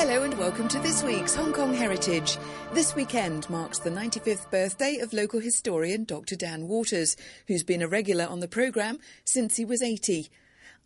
Hello 0.00 0.22
and 0.22 0.38
welcome 0.38 0.66
to 0.68 0.78
this 0.78 1.02
week's 1.02 1.34
Hong 1.34 1.52
Kong 1.52 1.74
Heritage. 1.74 2.38
This 2.72 2.94
weekend 2.94 3.50
marks 3.50 3.80
the 3.80 3.90
95th 3.90 4.50
birthday 4.50 4.96
of 4.96 5.12
local 5.12 5.40
historian 5.40 6.04
Dr. 6.04 6.36
Dan 6.36 6.68
Waters, 6.68 7.18
who's 7.48 7.62
been 7.62 7.82
a 7.82 7.86
regular 7.86 8.24
on 8.24 8.40
the 8.40 8.48
programme 8.48 8.98
since 9.26 9.56
he 9.56 9.66
was 9.66 9.82
80. 9.82 10.30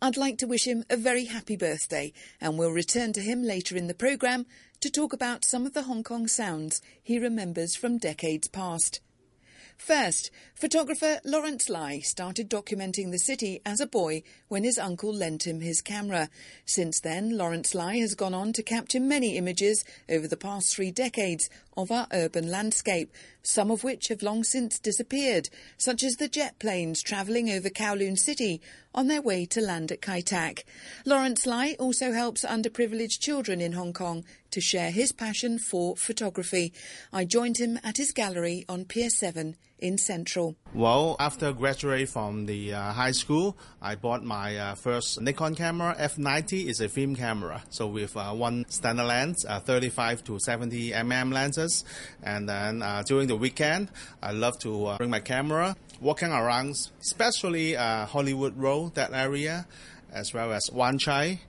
I'd 0.01 0.17
like 0.17 0.37
to 0.39 0.47
wish 0.47 0.67
him 0.67 0.83
a 0.89 0.97
very 0.97 1.23
happy 1.23 1.55
birthday 1.55 2.11
and 2.41 2.59
we'll 2.59 2.71
return 2.71 3.13
to 3.13 3.21
him 3.21 3.41
later 3.41 3.77
in 3.77 3.87
the 3.87 3.93
programme 3.93 4.47
to 4.81 4.91
talk 4.91 5.13
about 5.13 5.45
some 5.45 5.65
of 5.65 5.73
the 5.73 5.83
Hong 5.83 6.03
Kong 6.03 6.27
sounds 6.27 6.81
he 7.01 7.17
remembers 7.17 7.73
from 7.73 7.97
decades 7.97 8.49
past. 8.49 8.99
First, 9.77 10.31
photographer 10.55 11.19
Lawrence 11.23 11.69
Lai 11.69 11.99
started 11.99 12.49
documenting 12.49 13.11
the 13.11 13.19
city 13.19 13.61
as 13.65 13.79
a 13.79 13.85
boy 13.85 14.23
when 14.47 14.63
his 14.63 14.79
uncle 14.79 15.13
lent 15.13 15.45
him 15.45 15.61
his 15.61 15.81
camera. 15.81 16.29
Since 16.65 17.01
then, 17.01 17.37
Lawrence 17.37 17.75
Lai 17.75 17.97
has 17.97 18.15
gone 18.15 18.33
on 18.33 18.53
to 18.53 18.63
capture 18.63 18.99
many 18.99 19.37
images 19.37 19.83
over 20.09 20.27
the 20.27 20.37
past 20.37 20.73
three 20.73 20.91
decades 20.91 21.49
of 21.77 21.91
our 21.91 22.07
urban 22.11 22.49
landscape, 22.49 23.11
some 23.43 23.69
of 23.69 23.83
which 23.83 24.07
have 24.07 24.23
long 24.23 24.43
since 24.43 24.79
disappeared, 24.79 25.49
such 25.77 26.03
as 26.03 26.15
the 26.15 26.29
jet 26.29 26.57
planes 26.57 27.03
travelling 27.03 27.51
over 27.51 27.69
Kowloon 27.69 28.17
City 28.17 28.61
on 28.93 29.07
their 29.07 29.21
way 29.21 29.45
to 29.45 29.61
land 29.61 29.91
at 29.91 30.01
Kai 30.01 30.21
Tak. 30.21 30.65
Lawrence 31.05 31.45
Lai 31.45 31.75
also 31.77 32.13
helps 32.13 32.45
underprivileged 32.45 33.19
children 33.19 33.59
in 33.59 33.73
Hong 33.73 33.93
Kong 33.93 34.23
to 34.55 34.61
share 34.61 34.89
his 34.89 35.11
passion 35.11 35.59
for 35.59 35.97
photography. 35.97 36.71
I 37.11 37.25
joined 37.25 37.57
him 37.57 37.77
at 37.83 37.97
his 37.97 38.13
gallery 38.13 38.63
on 38.69 38.85
Pier 38.85 39.09
7 39.09 39.57
in 39.79 39.97
Central. 39.97 40.55
Well, 40.73 41.17
after 41.19 41.51
graduating 41.51 42.07
from 42.07 42.45
the 42.45 42.73
uh, 42.73 42.93
high 42.93 43.11
school, 43.11 43.57
I 43.81 43.95
bought 43.95 44.23
my 44.23 44.57
uh, 44.57 44.75
first 44.75 45.19
Nikon 45.19 45.55
camera. 45.55 45.93
F90 45.99 46.67
is 46.67 46.79
a 46.79 46.87
film 46.87 47.17
camera, 47.17 47.63
so 47.69 47.85
with 47.87 48.15
uh, 48.15 48.31
one 48.31 48.63
standard 48.69 49.03
lens, 49.03 49.45
uh, 49.45 49.59
35 49.59 50.23
to 50.23 50.39
70 50.39 50.91
mm 50.91 51.33
lenses. 51.33 51.83
And 52.23 52.47
then 52.47 52.81
uh, 52.81 53.03
during 53.05 53.27
the 53.27 53.35
weekend, 53.35 53.89
I 54.23 54.31
love 54.31 54.57
to 54.59 54.85
uh, 54.85 54.97
bring 54.97 55.09
my 55.09 55.19
camera, 55.19 55.75
walking 55.99 56.31
around, 56.31 56.75
especially 57.01 57.73
Hollywood 57.73 58.55
Road, 58.55 58.95
that 58.95 59.11
area, 59.11 59.67
as 60.13 60.33
well 60.33 60.53
as 60.53 60.69
Wan 60.71 60.97
Chai 60.97 61.41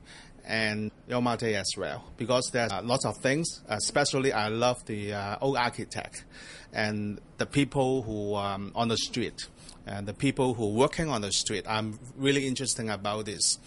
and 0.47 0.91
Yau 1.09 1.21
as 1.21 1.73
well 1.77 2.05
because 2.17 2.51
there's 2.53 2.73
uh, 2.73 2.81
lots 2.83 3.05
of 3.05 3.17
things. 3.19 3.63
Especially, 3.69 4.33
I 4.33 4.49
love 4.49 4.85
the 4.87 5.13
uh, 5.13 5.37
old 5.41 5.57
architect 5.57 6.25
and 6.73 7.21
the 7.39 7.47
people 7.47 8.03
who 8.03 8.35
um, 8.37 8.73
on 8.75 8.89
the 8.89 8.97
street 8.97 9.49
and 9.87 10.07
the 10.07 10.15
people 10.15 10.55
who 10.55 10.73
working 10.73 11.09
on 11.09 11.21
the 11.21 11.33
street. 11.33 11.65
I'm 11.69 11.99
really 12.17 12.47
interested 12.47 12.89
about 12.89 13.27
this, 13.27 13.59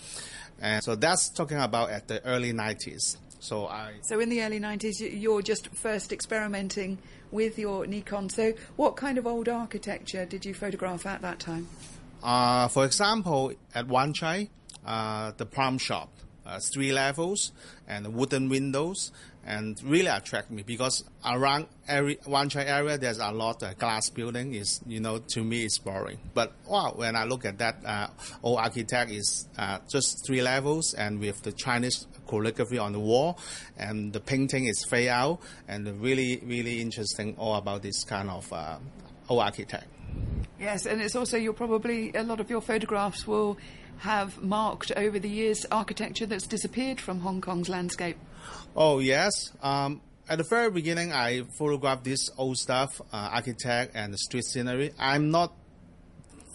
and 0.62 0.84
so 0.84 0.96
that's 0.96 1.30
talking 1.30 1.58
about 1.58 1.90
at 1.92 2.08
the 2.08 2.24
early 2.26 2.54
90s. 2.54 3.18
So 3.42 3.68
I. 3.68 3.94
So 4.02 4.20
in 4.20 4.30
the 4.30 4.42
early 4.42 4.60
90s, 4.60 4.96
you're 5.00 5.42
just 5.42 5.70
first 5.70 6.12
experimenting 6.12 6.98
with 7.32 7.58
your 7.58 7.86
Nikon. 7.86 8.30
So 8.30 8.54
what 8.76 8.96
kind 8.96 9.18
of 9.18 9.26
old 9.26 9.48
architecture 9.48 10.26
did 10.26 10.46
you 10.46 10.54
photograph 10.54 11.06
at 11.06 11.22
that 11.22 11.40
time? 11.40 11.68
Uh, 12.22 12.68
for 12.68 12.84
example, 12.84 13.54
at 13.74 13.88
Wan 13.88 14.12
Chai, 14.14 14.50
uh, 14.86 15.32
the 15.38 15.46
Plum 15.46 15.78
Shop 15.78 16.10
uh, 16.50 16.60
three 16.74 16.92
levels 16.92 17.52
and 17.88 18.14
wooden 18.14 18.50
windows 18.50 19.12
and 19.46 19.82
really 19.84 20.08
attract 20.08 20.52
me 20.52 20.64
because 20.64 21.04
around 21.26 21.66
every 21.88 22.20
Wan 22.28 22.50
Chai 22.50 22.66
area 22.66 22.98
there's 22.98 23.20
a 23.20 23.32
lot 23.32 23.64
of 23.64 23.78
glass 23.78 24.10
building 24.10 24.54
is 24.54 24.82
you 24.86 25.00
know 25.00 25.20
to 25.30 25.44
me 25.44 25.64
it's 25.64 25.78
boring. 25.78 26.20
But 26.34 26.54
wow 26.68 26.94
when 26.96 27.16
I 27.16 27.24
look 27.24 27.46
at 27.46 27.58
that 27.60 27.78
uh, 27.86 28.08
old 28.44 28.60
architect 28.60 29.12
is 29.12 29.48
uh, 29.58 29.80
just 29.90 30.26
three 30.26 30.42
levels 30.42 30.94
and 30.94 31.20
with 31.20 31.42
the 31.44 31.52
Chinese 31.52 32.06
calligraphy 32.28 32.78
on 32.78 32.94
the 32.94 33.00
wall 33.00 33.40
and 33.78 34.14
the 34.14 34.20
painting 34.20 34.66
is 34.66 34.86
fade 34.86 35.10
out 35.10 35.40
and 35.68 35.88
really 36.02 36.42
really 36.46 36.82
interesting 36.82 37.36
all 37.38 37.56
about 37.56 37.82
this 37.82 38.04
kind 38.04 38.30
of 38.30 38.52
uh, 38.54 38.78
old 39.30 39.42
architect. 39.42 39.88
Yes 40.60 40.86
and 40.86 41.02
it's 41.02 41.16
also 41.16 41.38
you're 41.38 41.54
probably 41.54 42.12
a 42.14 42.24
lot 42.24 42.40
of 42.40 42.50
your 42.50 42.62
photographs 42.62 43.26
will 43.26 43.58
have 44.00 44.42
marked 44.42 44.92
over 44.96 45.20
the 45.20 45.30
years 45.30 45.66
architecture 45.72 46.26
that's 46.26 46.48
disappeared 46.48 47.00
from 47.00 47.20
Hong 47.20 47.42
Kong's 47.42 47.70
landscape? 47.70 48.18
Oh, 48.76 49.00
yes. 49.00 49.32
Um, 49.62 50.02
at 50.28 50.38
the 50.38 50.46
very 50.50 50.72
beginning, 50.72 51.12
I 51.12 51.42
photographed 51.58 52.04
this 52.04 52.30
old 52.38 52.58
stuff, 52.58 53.02
uh, 53.12 53.30
architect 53.34 53.96
and 53.96 54.18
street 54.18 54.46
scenery. 54.46 54.94
I'm 55.00 55.32
not 55.32 55.54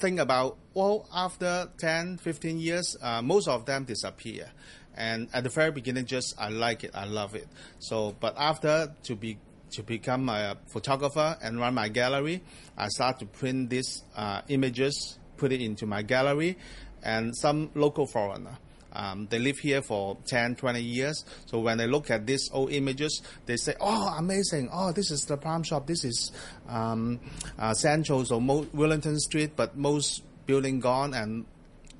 think 0.00 0.20
about, 0.20 0.56
well, 0.74 1.08
after 1.12 1.68
10, 1.78 2.18
15 2.18 2.58
years, 2.58 2.96
uh, 3.02 3.20
most 3.22 3.48
of 3.48 3.66
them 3.66 3.84
disappear. 3.84 4.50
And 4.96 5.28
at 5.32 5.44
the 5.44 5.50
very 5.50 5.70
beginning, 5.70 6.06
just 6.06 6.34
I 6.38 6.48
like 6.48 6.84
it, 6.84 6.92
I 6.94 7.04
love 7.04 7.34
it. 7.34 7.48
So, 7.78 8.14
but 8.20 8.34
after 8.38 8.94
to 9.04 9.16
be 9.16 9.38
to 9.72 9.82
become 9.82 10.28
a 10.28 10.56
photographer 10.68 11.36
and 11.42 11.58
run 11.58 11.74
my 11.74 11.88
gallery, 11.88 12.42
I 12.76 12.86
start 12.88 13.18
to 13.18 13.26
print 13.26 13.70
these 13.70 14.04
uh, 14.14 14.42
images, 14.46 15.18
put 15.36 15.50
it 15.50 15.60
into 15.60 15.84
my 15.84 16.02
gallery, 16.02 16.56
and 17.04 17.36
some 17.36 17.70
local 17.74 18.06
foreigner. 18.06 18.58
Um, 18.94 19.26
they 19.28 19.38
live 19.38 19.58
here 19.58 19.82
for 19.82 20.16
10, 20.26 20.56
20 20.56 20.80
years. 20.80 21.24
So 21.46 21.58
when 21.58 21.78
they 21.78 21.86
look 21.86 22.10
at 22.10 22.26
these 22.26 22.48
old 22.52 22.70
images, 22.70 23.22
they 23.46 23.56
say, 23.56 23.74
oh, 23.80 24.14
amazing. 24.16 24.68
Oh, 24.72 24.92
this 24.92 25.10
is 25.10 25.22
the 25.22 25.36
Plum 25.36 25.64
Shop. 25.64 25.86
This 25.86 26.04
is 26.04 26.32
um, 26.68 27.18
uh, 27.58 27.74
Central, 27.74 28.24
so 28.24 28.38
Mo- 28.40 28.66
Wellington 28.72 29.18
Street, 29.18 29.52
but 29.56 29.76
most 29.76 30.22
building 30.46 30.78
gone 30.78 31.12
and 31.14 31.44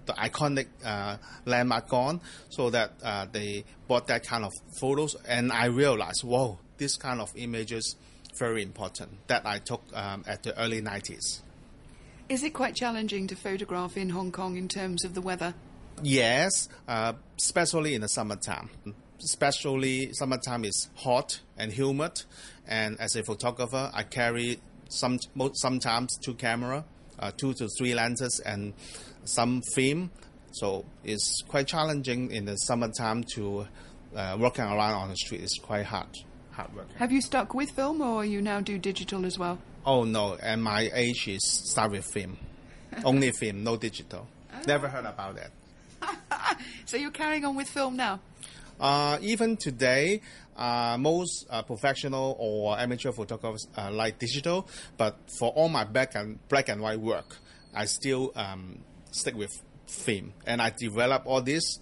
the 0.07 0.13
iconic 0.13 0.67
uh, 0.85 1.17
landmark 1.47 1.89
gone. 1.89 2.21
So 2.51 2.71
that 2.71 2.93
uh, 3.03 3.27
they 3.31 3.65
bought 3.89 4.07
that 4.07 4.25
kind 4.25 4.45
of 4.45 4.53
photos. 4.79 5.17
And 5.27 5.51
I 5.51 5.67
realized, 5.67 6.23
whoa, 6.23 6.61
this 6.79 6.97
kind 6.97 7.21
of 7.21 7.31
images 7.35 7.97
very 8.39 8.63
important 8.63 9.27
that 9.29 9.47
I 9.47 9.59
took 9.59 9.83
um, 9.95 10.25
at 10.29 10.43
the 10.43 10.59
early 10.61 10.81
90s. 10.81 11.41
Is 12.35 12.43
it 12.43 12.53
quite 12.53 12.75
challenging 12.75 13.29
to 13.29 13.37
photograph 13.37 13.97
in 13.97 14.11
Hong 14.11 14.33
Kong 14.33 14.57
in 14.57 14.67
terms 14.67 15.05
of 15.05 15.15
the 15.15 15.21
weather? 15.21 15.55
Yes, 16.03 16.69
uh, 16.89 17.13
especially 17.39 17.95
in 17.95 18.01
the 18.01 18.09
summertime. 18.09 18.71
Especially 19.23 20.13
summertime 20.15 20.65
is 20.65 20.89
hot 20.97 21.39
and 21.57 21.71
humid, 21.71 22.25
and 22.67 22.99
as 22.99 23.15
a 23.15 23.23
photographer, 23.23 23.89
I 23.95 24.03
carry 24.03 24.59
some 24.89 25.21
sometimes 25.53 26.19
two 26.19 26.35
camera, 26.35 26.85
uh, 27.21 27.31
two 27.37 27.55
to 27.55 27.69
three 27.79 27.95
lenses, 27.95 28.41
and 28.45 28.75
some 29.23 29.63
film. 29.73 30.11
So 30.55 30.85
it's 31.05 31.41
quite 31.47 31.69
challenging 31.69 32.33
in 32.33 32.47
the 32.47 32.57
summertime 32.57 33.23
to 33.35 33.69
uh, 34.17 34.37
walking 34.41 34.65
around 34.65 34.95
on 34.95 35.09
the 35.11 35.17
street. 35.17 35.41
It's 35.41 35.61
quite 35.61 35.87
hard, 35.87 36.09
hard 36.51 36.75
work. 36.75 36.89
Have 36.97 37.13
you 37.13 37.21
stuck 37.21 37.55
with 37.55 37.71
film, 37.71 38.01
or 38.01 38.25
you 38.25 38.43
now 38.43 38.61
do 38.61 38.77
digital 38.77 39.25
as 39.25 39.39
well? 39.39 39.61
Oh 39.87 40.05
no, 40.05 40.37
and 40.41 40.63
my 40.63 40.91
age 40.95 41.29
is 41.29 41.43
start 41.45 41.93
with 41.93 42.05
film. 42.05 42.39
Only 43.05 43.33
film, 43.33 43.65
no 43.65 43.77
digital. 43.77 44.27
Oh. 44.53 44.57
Never 44.67 44.89
heard 44.89 45.05
about 45.05 45.37
that. 45.37 46.59
so 46.87 46.97
you're 46.97 47.11
carrying 47.11 47.45
on 47.45 47.55
with 47.55 47.69
film 47.69 47.97
now? 47.97 48.21
Uh, 48.81 49.19
even 49.21 49.57
today, 49.57 50.21
uh, 50.57 50.97
most 50.99 51.47
uh, 51.51 51.63
professional 51.63 52.37
or 52.39 52.79
amateur 52.79 53.13
photographers 53.13 53.69
uh, 53.77 53.91
like 53.91 54.19
digital, 54.19 54.67
but 54.97 55.19
for 55.39 55.51
all 55.51 55.69
my 55.69 55.85
black 55.85 56.15
and 56.15 56.39
black 56.49 56.69
and 56.69 56.81
white 56.81 57.01
work, 57.01 57.37
I 57.75 57.85
still 57.85 58.33
um, 58.37 58.79
stick 59.11 59.37
with 59.37 59.53
film, 59.87 60.33
and 60.47 60.63
I 60.63 60.71
develop 60.71 61.25
all 61.27 61.43
this 61.43 61.79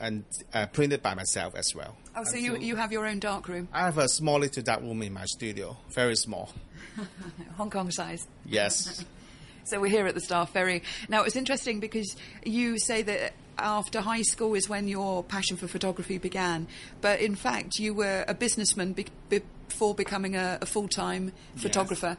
and 0.00 0.24
uh, 0.52 0.66
print 0.66 0.92
it 0.92 1.02
by 1.02 1.14
myself 1.14 1.54
as 1.54 1.72
well. 1.74 1.96
Oh, 2.14 2.24
so 2.24 2.36
you, 2.36 2.56
you 2.58 2.76
have 2.76 2.92
your 2.92 3.06
own 3.06 3.20
dark 3.20 3.48
room? 3.48 3.68
I 3.72 3.80
have 3.80 3.98
a 3.98 4.08
small 4.08 4.38
little 4.38 4.62
dark 4.62 4.82
room 4.82 5.02
in 5.02 5.12
my 5.14 5.24
studio, 5.24 5.76
very 5.90 6.16
small. 6.16 6.50
Hong 7.56 7.70
Kong 7.70 7.90
size. 7.90 8.26
Yes. 8.44 9.04
so 9.64 9.80
we're 9.80 9.90
here 9.90 10.06
at 10.06 10.14
the 10.14 10.20
Star 10.20 10.46
Ferry. 10.46 10.82
Now, 11.08 11.22
it's 11.22 11.36
interesting 11.36 11.80
because 11.80 12.14
you 12.44 12.78
say 12.78 13.02
that 13.02 13.32
after 13.58 14.00
high 14.00 14.22
school 14.22 14.54
is 14.54 14.68
when 14.68 14.88
your 14.88 15.22
passion 15.24 15.56
for 15.56 15.68
photography 15.68 16.18
began, 16.18 16.66
but 17.00 17.20
in 17.20 17.34
fact, 17.34 17.78
you 17.78 17.94
were 17.94 18.24
a 18.28 18.34
businessman 18.34 18.92
be- 18.92 19.06
before 19.30 19.94
becoming 19.94 20.36
a, 20.36 20.58
a 20.60 20.66
full 20.66 20.88
time 20.88 21.32
photographer. 21.56 22.18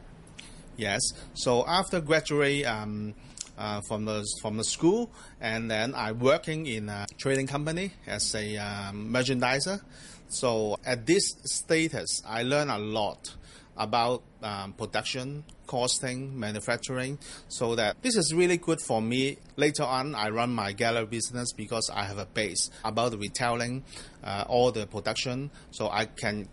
Yes. 0.76 1.02
So 1.36 1.66
after 1.68 2.02
graduate, 2.02 2.66
um, 2.66 3.14
uh, 3.58 3.82
from 3.82 4.06
the 4.06 4.26
from 4.42 4.58
the 4.58 4.64
school, 4.64 5.12
and 5.40 5.70
then 5.70 5.96
I 5.96 6.12
working 6.12 6.66
in 6.66 6.90
a 6.90 7.06
trading 7.18 7.48
company 7.48 7.92
as 8.08 8.34
a 8.36 8.58
um, 8.58 9.14
merchandiser. 9.14 9.82
So 10.28 10.80
at 10.86 11.06
this 11.06 11.24
status, 11.46 12.22
I 12.28 12.44
learn 12.44 12.70
a 12.70 12.80
lot 12.80 13.36
about 13.78 14.24
um, 14.42 14.74
production, 14.74 15.44
costing, 15.68 16.40
manufacturing, 16.40 17.18
so 17.48 17.76
that 17.76 18.02
this 18.02 18.16
is 18.16 18.34
really 18.34 18.58
good 18.58 18.80
for 18.82 19.02
me. 19.02 19.38
Later 19.56 19.84
on, 19.84 20.16
I 20.16 20.30
run 20.30 20.54
my 20.54 20.74
gallery 20.74 21.06
business 21.06 21.54
because 21.54 21.90
I 21.94 22.04
have 22.04 22.18
a 22.18 22.26
base 22.26 22.70
about 22.84 23.12
the 23.12 23.18
retailing, 23.18 23.84
uh, 24.24 24.46
all 24.48 24.72
the 24.72 24.86
production, 24.86 25.52
so 25.72 25.90
I 25.90 26.06
can 26.06 26.48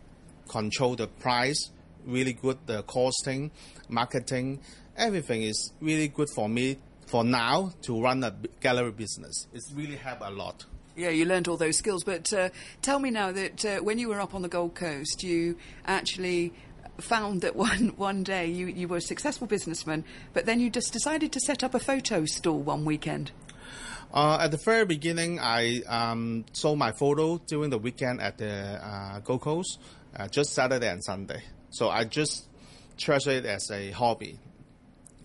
control 0.48 0.96
the 0.96 1.06
price, 1.06 1.70
really 2.06 2.32
good 2.32 2.58
the 2.66 2.82
costing, 2.82 3.50
marketing, 3.88 4.60
everything 4.96 5.42
is 5.42 5.72
really 5.80 6.08
good 6.08 6.28
for 6.34 6.48
me 6.48 6.76
for 7.10 7.24
now 7.24 7.72
to 7.82 8.00
run 8.00 8.22
a 8.22 8.32
gallery 8.60 8.92
business. 8.92 9.48
It's 9.52 9.72
really 9.72 9.96
helped 9.96 10.22
a 10.24 10.30
lot. 10.30 10.64
Yeah, 10.94 11.08
you 11.08 11.24
learned 11.24 11.48
all 11.48 11.56
those 11.56 11.76
skills. 11.76 12.04
But 12.04 12.32
uh, 12.32 12.50
tell 12.82 13.00
me 13.00 13.10
now 13.10 13.32
that 13.32 13.64
uh, 13.64 13.78
when 13.78 13.98
you 13.98 14.08
were 14.08 14.20
up 14.20 14.32
on 14.32 14.42
the 14.42 14.48
Gold 14.48 14.76
Coast, 14.76 15.24
you 15.24 15.56
actually 15.86 16.52
found 16.98 17.40
that 17.40 17.56
one, 17.68 17.94
one 17.96 18.22
day 18.22 18.46
you, 18.46 18.66
you 18.66 18.86
were 18.86 18.98
a 18.98 19.02
successful 19.02 19.48
businessman, 19.48 20.04
but 20.32 20.46
then 20.46 20.60
you 20.60 20.70
just 20.70 20.92
decided 20.92 21.32
to 21.32 21.40
set 21.40 21.64
up 21.64 21.74
a 21.74 21.80
photo 21.80 22.24
store 22.26 22.62
one 22.62 22.84
weekend. 22.84 23.32
Uh, 24.14 24.38
at 24.40 24.52
the 24.52 24.56
very 24.64 24.84
beginning, 24.84 25.40
I 25.40 25.82
um, 25.88 26.44
sold 26.52 26.78
my 26.78 26.92
photo 26.92 27.38
during 27.38 27.70
the 27.70 27.78
weekend 27.78 28.20
at 28.20 28.38
the 28.38 28.80
uh, 28.84 29.20
Gold 29.20 29.40
Coast, 29.40 29.80
uh, 30.16 30.28
just 30.28 30.52
Saturday 30.52 30.88
and 30.88 31.02
Sunday. 31.02 31.42
So 31.70 31.88
I 31.88 32.04
just 32.04 32.46
treasure 32.96 33.30
it 33.30 33.46
as 33.46 33.70
a 33.70 33.90
hobby, 33.92 34.38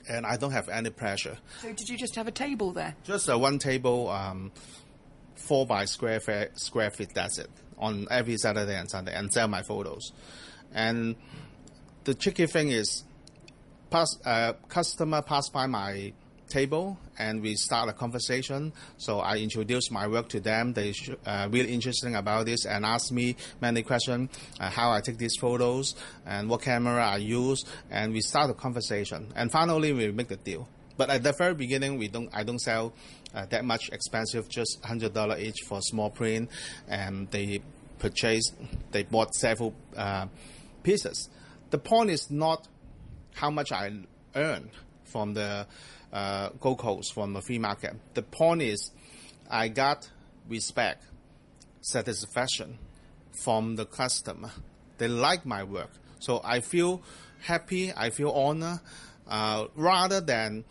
and 0.07 0.25
I 0.25 0.37
don't 0.37 0.51
have 0.51 0.69
any 0.69 0.89
pressure. 0.89 1.37
So 1.61 1.73
did 1.73 1.89
you 1.89 1.97
just 1.97 2.15
have 2.15 2.27
a 2.27 2.31
table 2.31 2.71
there? 2.71 2.95
Just 3.03 3.29
a 3.29 3.37
one 3.37 3.59
table, 3.59 4.09
um, 4.09 4.51
four 5.35 5.65
by 5.65 5.85
square 5.85 6.19
feet, 6.19 6.57
square 6.59 6.91
feet. 6.91 7.13
That's 7.13 7.37
it. 7.37 7.49
On 7.77 8.07
every 8.09 8.37
Saturday 8.37 8.77
and 8.77 8.89
Sunday, 8.89 9.13
and 9.13 9.31
sell 9.31 9.47
my 9.47 9.61
photos. 9.61 10.11
And 10.73 11.15
the 12.05 12.13
tricky 12.13 12.45
thing 12.45 12.69
is, 12.69 13.03
pass, 13.89 14.07
uh, 14.25 14.53
customer 14.69 15.21
pass 15.21 15.49
by 15.49 15.67
my 15.67 16.13
table 16.49 16.97
and 17.17 17.41
we 17.41 17.55
start 17.55 17.89
a 17.89 17.93
conversation. 17.93 18.73
So 18.97 19.19
I 19.19 19.37
introduce 19.37 19.91
my 19.91 20.07
work 20.07 20.29
to 20.29 20.39
them. 20.39 20.73
They 20.73 20.93
uh, 21.25 21.47
really 21.51 21.73
interesting 21.73 22.15
about 22.15 22.45
this 22.45 22.65
and 22.65 22.85
ask 22.85 23.11
me 23.11 23.35
many 23.61 23.83
questions, 23.83 24.29
uh, 24.59 24.69
how 24.69 24.91
I 24.91 25.01
take 25.01 25.17
these 25.17 25.35
photos 25.35 25.95
and 26.25 26.49
what 26.49 26.61
camera 26.61 27.05
I 27.05 27.17
use, 27.17 27.63
and 27.89 28.13
we 28.13 28.21
start 28.21 28.49
a 28.49 28.53
conversation. 28.53 29.31
And 29.35 29.51
finally, 29.51 29.93
we 29.93 30.11
make 30.11 30.27
the 30.27 30.37
deal. 30.37 30.67
But 30.97 31.09
at 31.09 31.23
the 31.23 31.33
very 31.33 31.53
beginning, 31.53 31.97
we 31.97 32.07
don't. 32.07 32.29
I 32.33 32.43
don't 32.43 32.59
sell 32.59 32.93
uh, 33.33 33.45
that 33.47 33.65
much 33.65 33.89
expensive, 33.89 34.47
just 34.47 34.83
hundred 34.83 35.13
dollar 35.13 35.37
each 35.37 35.61
for 35.67 35.81
small 35.81 36.09
print, 36.09 36.49
and 36.87 37.29
they 37.31 37.61
purchased. 37.99 38.53
They 38.91 39.03
bought 39.03 39.35
several 39.35 39.73
uh, 39.97 40.27
pieces. 40.83 41.29
The 41.71 41.79
point 41.79 42.11
is 42.11 42.31
not 42.31 42.67
how 43.33 43.49
much 43.49 43.73
I 43.73 43.91
earn 44.35 44.71
from 45.03 45.33
the 45.33 45.67
uh, 46.15 46.49
Coast 46.51 47.13
from 47.13 47.33
the 47.33 47.41
free 47.41 47.59
market. 47.59 47.93
The 48.13 48.21
point 48.23 48.61
is, 48.61 48.91
I 49.49 49.67
got 49.67 50.09
respect, 50.47 51.03
satisfaction 51.81 52.79
from 53.43 53.75
the 53.75 53.85
customer. 53.85 54.51
They 54.97 55.09
like 55.09 55.45
my 55.45 55.63
work, 55.63 55.91
so 56.19 56.39
I 56.43 56.61
feel 56.61 57.01
happy. 57.41 57.91
I 57.93 58.11
feel 58.11 58.31
honor, 58.31 58.81
uh, 59.27 59.65
rather 59.75 60.21
than 60.21 60.63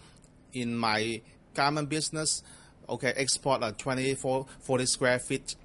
in 0.55 0.75
my 0.77 1.21
garment 1.53 1.91
business. 1.91 2.43
Okay, 2.89 3.13
export 3.17 3.63
a 3.63 3.73
24, 3.73 4.47
40 4.61 4.87
square 4.87 5.19
feet 5.19 5.57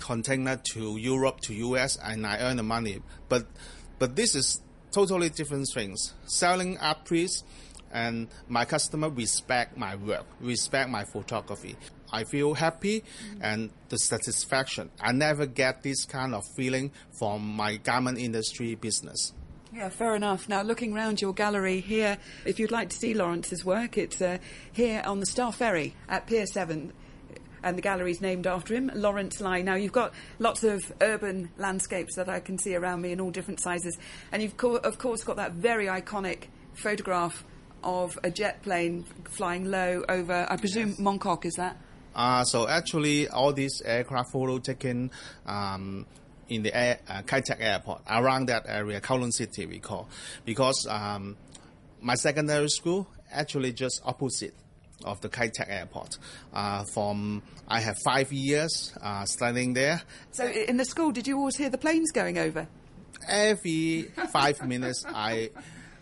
container 0.00 0.60
to 0.72 0.96
Europe 0.96 1.40
to 1.42 1.54
US, 1.54 1.98
and 2.02 2.26
I 2.26 2.38
earn 2.38 2.56
the 2.56 2.62
money. 2.62 3.02
But 3.28 3.46
but 3.98 4.16
this 4.16 4.34
is 4.34 4.62
totally 4.90 5.28
different 5.28 5.68
things. 5.74 6.14
Selling 6.26 6.78
art 6.78 7.04
piece 7.04 7.42
and 7.96 8.28
my 8.46 8.66
customer 8.66 9.08
respect 9.08 9.78
my 9.78 9.96
work, 9.96 10.26
respect 10.38 10.90
my 10.90 11.04
photography. 11.04 11.76
I 12.12 12.24
feel 12.24 12.52
happy 12.52 13.00
mm-hmm. 13.00 13.42
and 13.42 13.70
the 13.88 13.96
satisfaction. 13.96 14.90
I 15.00 15.12
never 15.12 15.46
get 15.46 15.82
this 15.82 16.04
kind 16.04 16.34
of 16.34 16.44
feeling 16.56 16.92
from 17.18 17.56
my 17.56 17.76
garment 17.76 18.18
industry 18.18 18.74
business. 18.74 19.32
Yeah, 19.72 19.88
fair 19.88 20.14
enough. 20.14 20.46
Now, 20.46 20.60
looking 20.60 20.94
around 20.94 21.22
your 21.22 21.32
gallery 21.32 21.80
here, 21.80 22.18
if 22.44 22.60
you'd 22.60 22.70
like 22.70 22.90
to 22.90 22.96
see 22.96 23.14
Lawrence's 23.14 23.64
work, 23.64 23.96
it's 23.96 24.20
uh, 24.20 24.38
here 24.72 25.02
on 25.04 25.20
the 25.20 25.26
Star 25.26 25.50
Ferry 25.50 25.94
at 26.08 26.26
Pier 26.26 26.46
7 26.46 26.92
and 27.62 27.78
the 27.78 27.82
gallery's 27.82 28.20
named 28.20 28.46
after 28.46 28.74
him, 28.74 28.90
Lawrence 28.94 29.40
Lai. 29.40 29.62
Now, 29.62 29.74
you've 29.74 29.92
got 29.92 30.12
lots 30.38 30.64
of 30.64 30.92
urban 31.00 31.50
landscapes 31.56 32.14
that 32.16 32.28
I 32.28 32.40
can 32.40 32.58
see 32.58 32.76
around 32.76 33.00
me 33.00 33.12
in 33.12 33.20
all 33.20 33.30
different 33.30 33.60
sizes, 33.60 33.98
and 34.30 34.42
you've, 34.42 34.56
co- 34.56 34.76
of 34.76 34.98
course, 34.98 35.24
got 35.24 35.36
that 35.36 35.52
very 35.52 35.86
iconic 35.86 36.44
photograph 36.74 37.42
of 37.82 38.18
a 38.24 38.30
jet 38.30 38.62
plane 38.62 39.04
flying 39.30 39.64
low 39.64 40.04
over, 40.08 40.46
I 40.48 40.56
presume, 40.56 40.90
yes. 40.90 41.00
Mongkok, 41.00 41.44
is 41.44 41.54
that? 41.54 41.76
Uh, 42.14 42.44
so 42.44 42.66
actually, 42.66 43.28
all 43.28 43.52
these 43.52 43.82
aircraft 43.84 44.32
photo 44.32 44.58
taken 44.58 45.10
um, 45.44 46.06
in 46.48 46.62
the 46.62 46.74
air, 46.74 46.98
uh, 47.08 47.22
Kai 47.22 47.40
Tak 47.40 47.60
Airport, 47.60 48.02
around 48.08 48.46
that 48.46 48.64
area, 48.66 49.00
Kowloon 49.00 49.32
City, 49.32 49.66
we 49.66 49.78
call, 49.78 50.08
because 50.44 50.86
um, 50.88 51.36
my 52.00 52.14
secondary 52.14 52.68
school 52.68 53.06
actually 53.30 53.72
just 53.72 54.00
opposite 54.04 54.54
of 55.04 55.20
the 55.20 55.28
Kai 55.28 55.48
Tak 55.48 55.68
Airport. 55.68 56.18
Uh, 56.52 56.84
from 56.94 57.42
I 57.68 57.80
have 57.80 57.96
five 58.04 58.32
years 58.32 58.94
uh, 59.02 59.24
studying 59.26 59.74
there. 59.74 60.02
So 60.30 60.46
in 60.46 60.76
the 60.76 60.84
school, 60.84 61.12
did 61.12 61.26
you 61.26 61.36
always 61.36 61.56
hear 61.56 61.68
the 61.68 61.78
planes 61.78 62.12
going 62.12 62.38
over? 62.38 62.66
Every 63.28 64.02
five 64.32 64.66
minutes, 64.66 65.04
I 65.06 65.50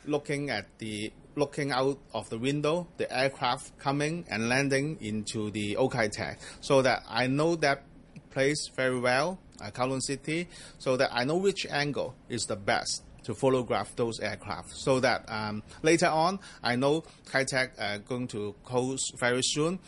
looking 0.04 0.50
at 0.50 0.66
the 0.78 1.12
looking 1.36 1.72
out 1.72 1.98
of 2.12 2.28
the 2.30 2.38
window, 2.38 2.86
the 2.96 3.10
aircraft 3.12 3.78
coming 3.78 4.24
and 4.30 4.48
landing 4.48 4.98
into 5.00 5.50
the 5.50 5.76
Old 5.76 5.92
Kai 5.92 6.08
Tak, 6.08 6.40
so 6.60 6.82
that 6.82 7.02
I 7.08 7.26
know 7.26 7.56
that 7.56 7.84
place 8.30 8.70
very 8.74 8.98
well, 8.98 9.38
uh, 9.60 9.70
Kowloon 9.70 10.02
City, 10.02 10.48
so 10.78 10.96
that 10.96 11.10
I 11.12 11.24
know 11.24 11.36
which 11.36 11.66
angle 11.66 12.14
is 12.28 12.46
the 12.46 12.56
best 12.56 13.04
to 13.24 13.34
photograph 13.34 13.96
those 13.96 14.20
aircraft 14.20 14.70
so 14.76 15.00
that 15.00 15.24
um, 15.28 15.62
later 15.82 16.06
on 16.06 16.38
I 16.62 16.76
know 16.76 17.04
Tak 17.32 17.72
uh, 17.78 17.98
going 17.98 18.28
to 18.28 18.54
close 18.64 19.10
very 19.16 19.40
soon. 19.42 19.78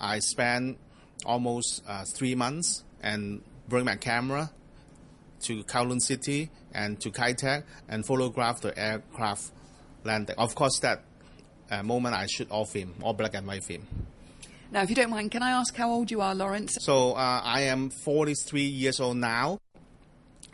I 0.00 0.18
spent 0.18 0.78
almost 1.24 1.82
uh, 1.86 2.04
three 2.04 2.34
months 2.34 2.84
and 3.02 3.42
bring 3.68 3.84
my 3.84 3.96
camera 3.96 4.50
to 5.42 5.62
Kowloon 5.64 6.00
City 6.00 6.50
and 6.72 7.00
to 7.00 7.10
Tak 7.10 7.64
and 7.88 8.04
photograph 8.04 8.60
the 8.60 8.76
aircraft 8.78 9.52
landing. 10.06 10.36
Of 10.38 10.54
course, 10.54 10.78
that 10.80 11.02
uh, 11.70 11.82
moment 11.82 12.14
I 12.14 12.26
shoot 12.26 12.50
all 12.50 12.64
film, 12.64 12.94
all 13.02 13.12
black 13.12 13.34
and 13.34 13.46
white 13.46 13.64
film. 13.64 13.86
Now, 14.70 14.82
if 14.82 14.90
you 14.90 14.96
don't 14.96 15.10
mind, 15.10 15.30
can 15.30 15.42
I 15.42 15.50
ask 15.52 15.74
how 15.76 15.90
old 15.90 16.10
you 16.10 16.20
are, 16.20 16.34
Lawrence? 16.34 16.76
So 16.80 17.12
uh, 17.12 17.40
I 17.44 17.62
am 17.62 17.90
43 17.90 18.62
years 18.62 19.00
old 19.00 19.16
now. 19.16 19.58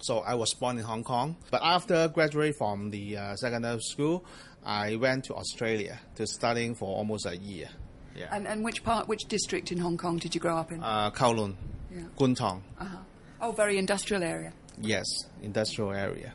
So 0.01 0.19
I 0.19 0.35
was 0.35 0.53
born 0.55 0.79
in 0.79 0.85
Hong 0.85 1.05
Kong, 1.05 1.37
but 1.51 1.61
after 1.63 2.09
graduating 2.09 2.55
from 2.55 2.91
the 2.91 3.17
uh, 3.17 3.37
secondary 3.37 3.81
school, 3.81 4.25
I 4.65 4.97
went 4.97 5.25
to 5.27 5.35
Australia 5.35 6.01
to 6.17 6.27
studying 6.27 6.75
for 6.75 6.97
almost 6.97 7.25
a 7.25 7.37
year. 7.37 7.69
Yeah. 8.17 8.27
And, 8.33 8.49
and 8.49 8.65
which 8.65 8.83
part, 8.83 9.07
which 9.07 9.27
district 9.27 9.71
in 9.71 9.79
Hong 9.79 9.97
Kong 9.97 10.19
did 10.19 10.35
you 10.35 10.41
grow 10.41 10.57
up 10.57 10.73
in? 10.73 10.83
Uh, 10.83 11.13
Kowloon, 11.13 11.55
yeah. 11.91 12.03
Kwun 12.19 12.37
Tong. 12.37 12.65
Uh-huh. 12.81 12.97
Oh, 13.41 13.53
very 13.53 13.79
industrial 13.79 14.25
area. 14.25 14.53
Yes, 14.81 15.07
industrial 15.41 15.93
area 15.93 16.35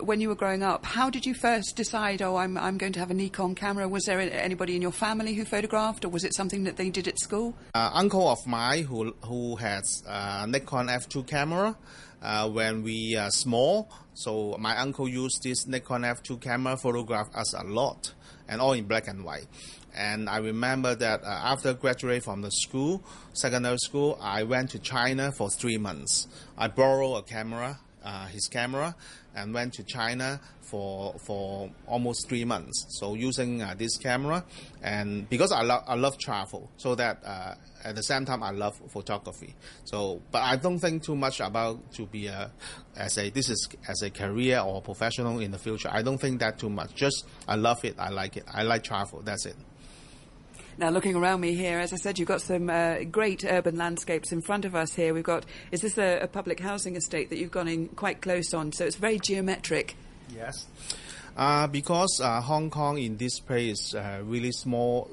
when 0.00 0.20
you 0.20 0.28
were 0.28 0.34
growing 0.34 0.62
up, 0.62 0.84
how 0.84 1.10
did 1.10 1.26
you 1.26 1.34
first 1.34 1.76
decide, 1.76 2.22
oh, 2.22 2.36
I'm, 2.36 2.56
I'm 2.56 2.78
going 2.78 2.92
to 2.94 3.00
have 3.00 3.10
a 3.10 3.14
Nikon 3.14 3.54
camera? 3.54 3.88
Was 3.88 4.04
there 4.04 4.20
anybody 4.20 4.76
in 4.76 4.82
your 4.82 4.92
family 4.92 5.34
who 5.34 5.44
photographed, 5.44 6.04
or 6.04 6.08
was 6.08 6.24
it 6.24 6.34
something 6.34 6.64
that 6.64 6.76
they 6.76 6.90
did 6.90 7.08
at 7.08 7.18
school? 7.18 7.54
Uh, 7.74 7.90
uncle 7.92 8.28
of 8.28 8.46
mine 8.46 8.84
who, 8.84 9.14
who 9.24 9.56
has 9.56 10.02
a 10.06 10.46
Nikon 10.46 10.88
F2 10.88 11.26
camera 11.26 11.76
uh, 12.22 12.48
when 12.48 12.82
we 12.82 13.16
are 13.16 13.30
small. 13.30 13.90
So 14.14 14.56
my 14.58 14.76
uncle 14.78 15.08
used 15.08 15.42
this 15.42 15.66
Nikon 15.66 16.02
F2 16.02 16.40
camera, 16.40 16.76
photograph 16.76 17.28
us 17.34 17.54
a 17.54 17.64
lot, 17.64 18.12
and 18.48 18.60
all 18.60 18.72
in 18.72 18.84
black 18.84 19.08
and 19.08 19.24
white. 19.24 19.46
And 19.96 20.28
I 20.28 20.38
remember 20.38 20.94
that 20.96 21.22
uh, 21.22 21.26
after 21.26 21.72
graduating 21.74 22.22
from 22.22 22.42
the 22.42 22.50
school, 22.50 23.04
secondary 23.32 23.78
school, 23.78 24.18
I 24.20 24.42
went 24.42 24.70
to 24.70 24.78
China 24.78 25.30
for 25.30 25.50
three 25.50 25.78
months. 25.78 26.26
I 26.58 26.68
borrowed 26.68 27.18
a 27.18 27.22
camera, 27.22 27.78
uh, 28.04 28.26
his 28.26 28.46
camera, 28.48 28.94
and 29.34 29.52
went 29.52 29.72
to 29.74 29.82
China 29.82 30.40
for 30.60 31.14
for 31.26 31.70
almost 31.86 32.28
three 32.28 32.44
months. 32.44 32.86
So 32.98 33.14
using 33.14 33.62
uh, 33.62 33.74
this 33.76 33.96
camera, 33.96 34.44
and 34.82 35.28
because 35.28 35.52
I 35.52 35.62
love 35.62 35.84
I 35.86 35.94
love 35.94 36.18
travel, 36.18 36.70
so 36.76 36.94
that 36.94 37.22
uh, 37.24 37.54
at 37.84 37.96
the 37.96 38.02
same 38.02 38.24
time 38.24 38.42
I 38.42 38.50
love 38.50 38.80
photography. 38.90 39.54
So, 39.84 40.22
but 40.30 40.42
I 40.42 40.56
don't 40.56 40.78
think 40.78 41.02
too 41.02 41.16
much 41.16 41.40
about 41.40 41.92
to 41.94 42.06
be 42.06 42.26
a 42.26 42.50
as 42.96 43.18
a 43.18 43.30
this 43.30 43.48
is 43.50 43.68
as 43.88 44.02
a 44.02 44.10
career 44.10 44.60
or 44.60 44.82
professional 44.82 45.40
in 45.40 45.50
the 45.50 45.58
future. 45.58 45.88
I 45.90 46.02
don't 46.02 46.18
think 46.18 46.40
that 46.40 46.58
too 46.58 46.70
much. 46.70 46.94
Just 46.94 47.26
I 47.48 47.56
love 47.56 47.84
it. 47.84 47.96
I 47.98 48.10
like 48.10 48.36
it. 48.36 48.44
I 48.52 48.62
like 48.62 48.84
travel. 48.84 49.22
That's 49.22 49.46
it. 49.46 49.56
Now, 50.76 50.90
looking 50.90 51.14
around 51.14 51.40
me 51.40 51.54
here, 51.54 51.78
as 51.78 51.92
I 51.92 51.96
said, 51.96 52.18
you've 52.18 52.26
got 52.26 52.40
some 52.40 52.68
uh, 52.68 53.04
great 53.04 53.44
urban 53.44 53.76
landscapes 53.76 54.32
in 54.32 54.42
front 54.42 54.64
of 54.64 54.74
us 54.74 54.92
here. 54.92 55.14
We've 55.14 55.22
got, 55.22 55.46
is 55.70 55.82
this 55.82 55.96
a, 55.98 56.18
a, 56.22 56.26
public 56.26 56.58
housing 56.58 56.96
estate 56.96 57.30
that 57.30 57.38
you've 57.38 57.52
gone 57.52 57.68
in 57.68 57.88
quite 57.88 58.20
close 58.20 58.52
on? 58.52 58.72
So 58.72 58.84
it's 58.84 58.96
very 58.96 59.20
geometric. 59.20 59.94
Yes. 60.34 60.66
Uh, 61.36 61.68
because 61.68 62.20
uh, 62.20 62.40
Hong 62.40 62.70
Kong 62.70 62.98
in 62.98 63.16
this 63.16 63.38
place 63.38 63.88
is 63.88 63.94
uh, 63.94 64.20
really 64.24 64.50
small 64.50 65.08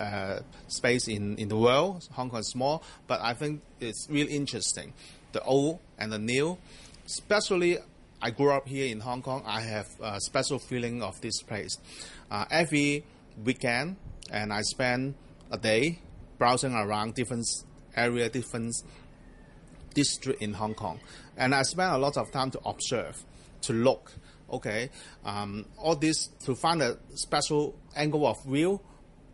uh, 0.00 0.40
space 0.66 1.06
in, 1.06 1.36
in 1.36 1.48
the 1.48 1.56
world. 1.56 2.08
Hong 2.12 2.28
Kong 2.30 2.40
is 2.40 2.48
small, 2.48 2.82
but 3.06 3.20
I 3.20 3.34
think 3.34 3.62
it's 3.78 4.08
really 4.10 4.32
interesting. 4.32 4.94
The 5.30 5.42
old 5.42 5.78
and 5.96 6.12
the 6.12 6.18
new, 6.18 6.58
especially 7.06 7.78
I 8.20 8.30
grew 8.30 8.50
up 8.50 8.66
here 8.66 8.86
in 8.86 8.98
Hong 8.98 9.22
Kong. 9.22 9.44
I 9.46 9.60
have 9.60 9.86
a 10.00 10.20
special 10.20 10.58
feeling 10.58 11.02
of 11.02 11.20
this 11.20 11.40
place. 11.42 11.78
Uh, 12.30 12.46
every 12.50 13.04
weekend, 13.44 13.96
and 14.30 14.52
I 14.52 14.62
spend 14.62 15.14
a 15.50 15.58
day 15.58 16.00
browsing 16.38 16.74
around 16.74 17.14
different 17.14 17.46
area, 17.96 18.28
different 18.28 18.74
district 19.94 20.42
in 20.42 20.54
Hong 20.54 20.74
Kong, 20.74 21.00
and 21.36 21.54
I 21.54 21.62
spent 21.62 21.92
a 21.92 21.98
lot 21.98 22.16
of 22.16 22.30
time 22.30 22.50
to 22.52 22.60
observe, 22.64 23.22
to 23.62 23.72
look. 23.72 24.12
Okay, 24.50 24.88
um, 25.26 25.66
all 25.76 25.94
this 25.94 26.28
to 26.46 26.54
find 26.54 26.80
a 26.80 26.96
special 27.14 27.74
angle 27.94 28.26
of 28.26 28.42
view. 28.44 28.80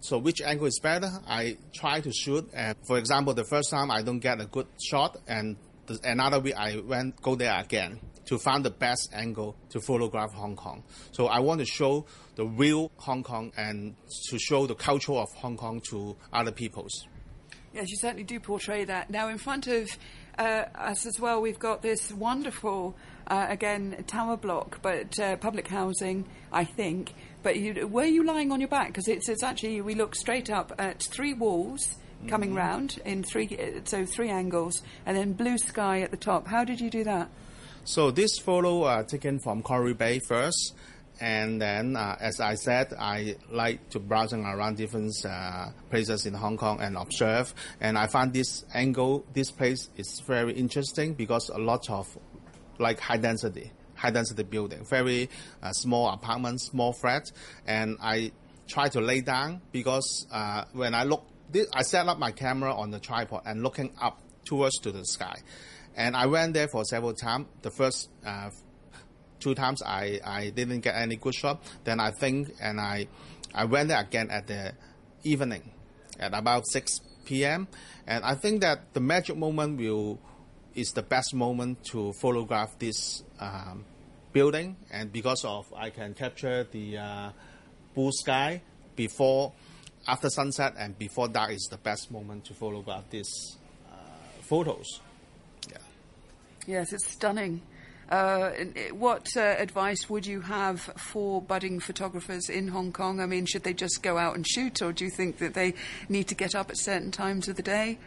So 0.00 0.18
which 0.18 0.42
angle 0.42 0.66
is 0.66 0.80
better? 0.82 1.08
I 1.26 1.56
try 1.72 2.00
to 2.00 2.12
shoot. 2.12 2.50
And 2.52 2.76
for 2.84 2.98
example, 2.98 3.32
the 3.32 3.44
first 3.44 3.70
time 3.70 3.90
I 3.90 4.02
don't 4.02 4.18
get 4.18 4.40
a 4.40 4.46
good 4.46 4.66
shot, 4.82 5.16
and 5.28 5.56
the, 5.86 6.00
another 6.02 6.40
week 6.40 6.56
I 6.56 6.80
went 6.80 7.22
go 7.22 7.36
there 7.36 7.58
again 7.60 8.00
to 8.26 8.38
find 8.38 8.64
the 8.64 8.70
best 8.70 9.10
angle 9.12 9.56
to 9.70 9.80
photograph 9.80 10.32
Hong 10.32 10.56
Kong. 10.56 10.82
So 11.12 11.26
I 11.26 11.40
want 11.40 11.60
to 11.60 11.66
show 11.66 12.06
the 12.36 12.46
real 12.46 12.90
Hong 12.96 13.22
Kong 13.22 13.52
and 13.56 13.94
to 14.30 14.38
show 14.38 14.66
the 14.66 14.74
culture 14.74 15.12
of 15.12 15.28
Hong 15.36 15.56
Kong 15.56 15.80
to 15.90 16.16
other 16.32 16.52
peoples. 16.52 17.06
Yes, 17.72 17.90
you 17.90 17.96
certainly 17.96 18.24
do 18.24 18.38
portray 18.38 18.84
that. 18.84 19.10
Now, 19.10 19.28
in 19.28 19.38
front 19.38 19.66
of 19.66 19.88
uh, 20.38 20.64
us 20.76 21.06
as 21.06 21.18
well, 21.18 21.40
we've 21.42 21.58
got 21.58 21.82
this 21.82 22.12
wonderful, 22.12 22.96
uh, 23.26 23.46
again, 23.48 24.04
tower 24.06 24.36
block, 24.36 24.78
but 24.80 25.18
uh, 25.18 25.36
public 25.36 25.66
housing, 25.66 26.24
I 26.52 26.64
think. 26.64 27.14
But 27.42 27.56
you, 27.56 27.88
were 27.88 28.04
you 28.04 28.24
lying 28.24 28.52
on 28.52 28.60
your 28.60 28.68
back? 28.68 28.88
Because 28.88 29.08
it's, 29.08 29.28
it's 29.28 29.42
actually, 29.42 29.80
we 29.80 29.96
look 29.96 30.14
straight 30.14 30.50
up 30.50 30.72
at 30.78 31.02
three 31.02 31.34
walls 31.34 31.96
coming 32.28 32.50
mm-hmm. 32.50 32.58
round 32.58 33.00
in 33.04 33.22
three, 33.24 33.82
so 33.84 34.06
three 34.06 34.30
angles, 34.30 34.82
and 35.04 35.16
then 35.16 35.32
blue 35.32 35.58
sky 35.58 36.00
at 36.00 36.10
the 36.10 36.16
top. 36.16 36.46
How 36.46 36.64
did 36.64 36.80
you 36.80 36.90
do 36.90 37.04
that? 37.04 37.28
So 37.86 38.10
this 38.10 38.38
photo 38.38 38.84
uh, 38.84 39.02
taken 39.02 39.38
from 39.38 39.60
Quarry 39.60 39.92
Bay 39.92 40.18
first, 40.18 40.74
and 41.20 41.60
then 41.60 41.96
uh, 41.96 42.16
as 42.18 42.40
I 42.40 42.54
said, 42.54 42.94
I 42.98 43.36
like 43.50 43.90
to 43.90 43.98
browsing 43.98 44.46
around 44.46 44.78
different 44.78 45.12
uh, 45.22 45.68
places 45.90 46.24
in 46.24 46.32
Hong 46.32 46.56
Kong 46.56 46.80
and 46.80 46.96
observe. 46.96 47.54
And 47.82 47.98
I 47.98 48.06
find 48.06 48.32
this 48.32 48.64
angle, 48.72 49.26
this 49.34 49.50
place 49.50 49.90
is 49.98 50.22
very 50.26 50.54
interesting 50.54 51.12
because 51.12 51.50
a 51.50 51.58
lot 51.58 51.90
of 51.90 52.08
like 52.78 53.00
high 53.00 53.18
density, 53.18 53.70
high 53.96 54.12
density 54.12 54.44
building, 54.44 54.86
very 54.86 55.28
uh, 55.62 55.72
small 55.72 56.08
apartments, 56.08 56.64
small 56.64 56.94
flats, 56.94 57.32
and 57.66 57.98
I 58.00 58.32
try 58.66 58.88
to 58.88 59.00
lay 59.02 59.20
down 59.20 59.60
because 59.72 60.26
uh, 60.32 60.64
when 60.72 60.94
I 60.94 61.04
look, 61.04 61.26
I 61.74 61.82
set 61.82 62.08
up 62.08 62.18
my 62.18 62.32
camera 62.32 62.74
on 62.74 62.90
the 62.90 62.98
tripod 62.98 63.42
and 63.44 63.62
looking 63.62 63.92
up 64.00 64.22
towards 64.46 64.78
to 64.80 64.90
the 64.90 65.04
sky. 65.04 65.36
And 65.96 66.16
I 66.16 66.26
went 66.26 66.54
there 66.54 66.68
for 66.68 66.84
several 66.84 67.14
times. 67.14 67.46
The 67.62 67.70
first 67.70 68.10
uh, 68.26 68.50
two 69.40 69.54
times 69.54 69.82
I, 69.82 70.20
I 70.24 70.50
didn't 70.50 70.80
get 70.80 70.96
any 70.96 71.16
good 71.16 71.34
shot. 71.34 71.62
Then 71.84 72.00
I 72.00 72.10
think 72.10 72.54
and 72.60 72.80
I 72.80 73.06
I 73.54 73.66
went 73.66 73.88
there 73.88 74.00
again 74.00 74.30
at 74.30 74.46
the 74.46 74.72
evening 75.22 75.70
at 76.18 76.34
about 76.34 76.66
6 76.66 77.00
p.m. 77.24 77.68
And 78.06 78.24
I 78.24 78.34
think 78.34 78.60
that 78.62 78.92
the 78.94 79.00
magic 79.00 79.36
moment 79.36 79.78
will 79.78 80.18
is 80.74 80.90
the 80.90 81.02
best 81.02 81.34
moment 81.34 81.84
to 81.84 82.12
photograph 82.20 82.78
this 82.78 83.22
um, 83.38 83.84
building. 84.32 84.76
And 84.90 85.12
because 85.12 85.44
of 85.44 85.72
I 85.76 85.90
can 85.90 86.14
capture 86.14 86.64
the 86.64 86.98
uh, 86.98 87.30
blue 87.94 88.10
sky 88.12 88.62
before 88.96 89.52
after 90.06 90.28
sunset 90.28 90.74
and 90.76 90.98
before 90.98 91.28
dark 91.28 91.52
is 91.52 91.68
the 91.70 91.78
best 91.78 92.10
moment 92.10 92.44
to 92.46 92.54
photograph 92.54 93.08
these 93.10 93.56
uh, 93.90 93.94
photos. 94.42 95.00
Yes, 96.66 96.94
it's 96.94 97.06
stunning. 97.06 97.60
Uh, 98.08 98.50
what 98.92 99.26
uh, 99.36 99.40
advice 99.40 100.08
would 100.08 100.26
you 100.26 100.40
have 100.40 100.80
for 100.80 101.42
budding 101.42 101.78
photographers 101.78 102.48
in 102.48 102.68
Hong 102.68 102.92
Kong? 102.92 103.20
I 103.20 103.26
mean, 103.26 103.44
should 103.44 103.64
they 103.64 103.74
just 103.74 104.02
go 104.02 104.16
out 104.16 104.34
and 104.34 104.46
shoot, 104.46 104.80
or 104.80 104.92
do 104.92 105.04
you 105.04 105.10
think 105.10 105.38
that 105.38 105.52
they 105.54 105.74
need 106.08 106.28
to 106.28 106.34
get 106.34 106.54
up 106.54 106.70
at 106.70 106.78
certain 106.78 107.10
times 107.10 107.48
of 107.48 107.56
the 107.56 107.62
day? 107.62 107.98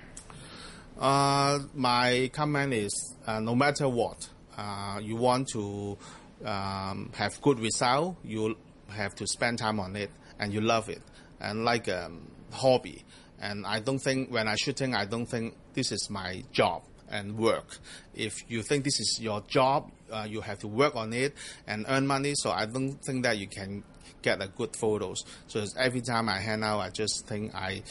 Uh, 0.99 1.59
my 1.75 2.31
comment 2.33 2.73
is 2.73 3.15
uh, 3.27 3.39
no 3.39 3.53
matter 3.53 3.87
what, 3.87 4.27
uh, 4.57 4.99
you 5.03 5.15
want 5.15 5.47
to 5.49 5.97
um, 6.43 7.11
have 7.13 7.39
good 7.41 7.59
result, 7.59 8.17
you 8.23 8.55
have 8.89 9.13
to 9.15 9.27
spend 9.27 9.59
time 9.59 9.79
on 9.79 9.95
it, 9.95 10.09
and 10.39 10.51
you 10.51 10.61
love 10.61 10.89
it, 10.89 11.01
and 11.39 11.63
like 11.63 11.87
a 11.87 12.05
um, 12.05 12.31
hobby. 12.51 13.03
And 13.39 13.67
I 13.67 13.81
don't 13.81 13.99
think 13.99 14.31
when 14.31 14.47
I 14.47 14.55
shooting, 14.55 14.95
I 14.95 15.05
don't 15.05 15.27
think 15.27 15.55
this 15.73 15.91
is 15.91 16.09
my 16.09 16.43
job 16.51 16.81
and 17.09 17.37
work. 17.37 17.77
If 18.15 18.49
you 18.49 18.63
think 18.63 18.83
this 18.83 18.99
is 18.99 19.19
your 19.21 19.41
job, 19.47 19.91
uh, 20.11 20.27
you 20.29 20.41
have 20.41 20.59
to 20.59 20.67
work 20.67 20.95
on 20.95 21.13
it 21.13 21.33
and 21.67 21.85
earn 21.87 22.07
money. 22.07 22.33
So 22.35 22.51
I 22.51 22.65
don't 22.65 22.93
think 23.03 23.23
that 23.23 23.37
you 23.37 23.47
can 23.47 23.83
get 24.21 24.41
a 24.41 24.47
good 24.47 24.75
photos. 24.75 25.23
So 25.47 25.63
every 25.77 26.01
time 26.01 26.29
I 26.29 26.39
hang 26.39 26.63
out, 26.63 26.79
I 26.79 26.89
just 26.89 27.27
think 27.27 27.53
I, 27.55 27.83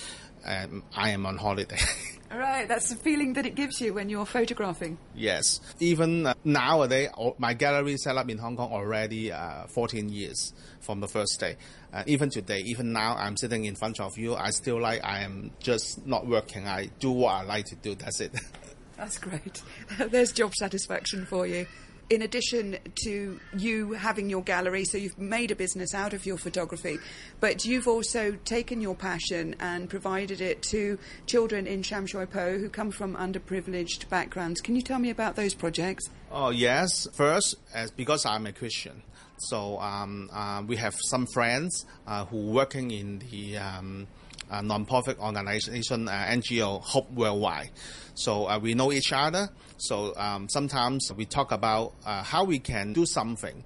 um, 0.44 0.82
I 0.94 1.10
am 1.10 1.26
on 1.26 1.36
holiday. 1.36 1.78
All 2.32 2.38
right, 2.38 2.66
that's 2.66 2.88
the 2.88 2.96
feeling 2.96 3.34
that 3.34 3.46
it 3.46 3.54
gives 3.54 3.80
you 3.80 3.94
when 3.94 4.08
you're 4.08 4.26
photographing. 4.26 4.98
Yes, 5.14 5.60
even 5.78 6.26
uh, 6.26 6.34
nowadays, 6.44 7.10
my 7.38 7.54
gallery 7.54 7.96
set 7.96 8.16
up 8.16 8.28
in 8.28 8.38
Hong 8.38 8.56
Kong 8.56 8.72
already 8.72 9.30
uh, 9.30 9.66
14 9.68 10.08
years 10.08 10.52
from 10.80 10.98
the 10.98 11.06
first 11.06 11.38
day. 11.38 11.56
Uh, 11.92 12.02
even 12.06 12.28
today, 12.28 12.62
even 12.66 12.92
now, 12.92 13.14
I'm 13.16 13.36
sitting 13.36 13.64
in 13.64 13.76
front 13.76 14.00
of 14.00 14.18
you. 14.18 14.34
I 14.34 14.50
still 14.50 14.80
like 14.80 15.04
I 15.04 15.20
am 15.20 15.52
just 15.60 16.04
not 16.04 16.26
working. 16.26 16.66
I 16.66 16.90
do 16.98 17.12
what 17.12 17.32
I 17.32 17.42
like 17.44 17.66
to 17.66 17.76
do. 17.76 17.94
That's 17.94 18.20
it. 18.20 18.34
That's 18.96 19.18
great. 19.18 19.62
There's 20.10 20.32
job 20.32 20.54
satisfaction 20.54 21.26
for 21.26 21.46
you. 21.46 21.66
In 22.08 22.22
addition 22.22 22.78
to 23.02 23.40
you 23.56 23.92
having 23.94 24.30
your 24.30 24.42
gallery, 24.42 24.84
so 24.84 24.96
you've 24.96 25.18
made 25.18 25.50
a 25.50 25.56
business 25.56 25.92
out 25.92 26.14
of 26.14 26.24
your 26.24 26.38
photography, 26.38 26.98
but 27.40 27.64
you've 27.64 27.88
also 27.88 28.38
taken 28.44 28.80
your 28.80 28.94
passion 28.94 29.56
and 29.58 29.90
provided 29.90 30.40
it 30.40 30.62
to 30.70 31.00
children 31.26 31.66
in 31.66 31.82
Sham 31.82 32.06
Shui 32.06 32.26
Po 32.26 32.58
who 32.58 32.68
come 32.68 32.92
from 32.92 33.16
underprivileged 33.16 34.08
backgrounds. 34.08 34.60
Can 34.60 34.76
you 34.76 34.82
tell 34.82 35.00
me 35.00 35.10
about 35.10 35.34
those 35.34 35.52
projects? 35.52 36.08
Oh, 36.30 36.50
yes. 36.50 37.08
First, 37.14 37.56
as 37.74 37.90
because 37.90 38.24
I'm 38.24 38.46
a 38.46 38.52
Christian, 38.52 39.02
so 39.38 39.80
um, 39.80 40.30
uh, 40.32 40.62
we 40.64 40.76
have 40.76 40.94
some 41.08 41.26
friends 41.26 41.86
uh, 42.06 42.24
who 42.26 42.52
working 42.52 42.92
in 42.92 43.18
the 43.18 43.58
um, 43.58 44.06
uh, 44.50 44.62
non-profit 44.62 45.18
organization 45.18 46.08
uh, 46.08 46.12
NGO 46.12 46.82
Hope 46.82 47.10
Worldwide. 47.12 47.70
So 48.14 48.48
uh, 48.48 48.58
we 48.58 48.74
know 48.74 48.92
each 48.92 49.12
other. 49.12 49.48
So 49.78 50.14
um, 50.16 50.48
sometimes 50.48 51.12
we 51.14 51.26
talk 51.26 51.52
about 51.52 51.92
uh, 52.04 52.22
how 52.22 52.44
we 52.44 52.58
can 52.58 52.92
do 52.92 53.04
something 53.04 53.64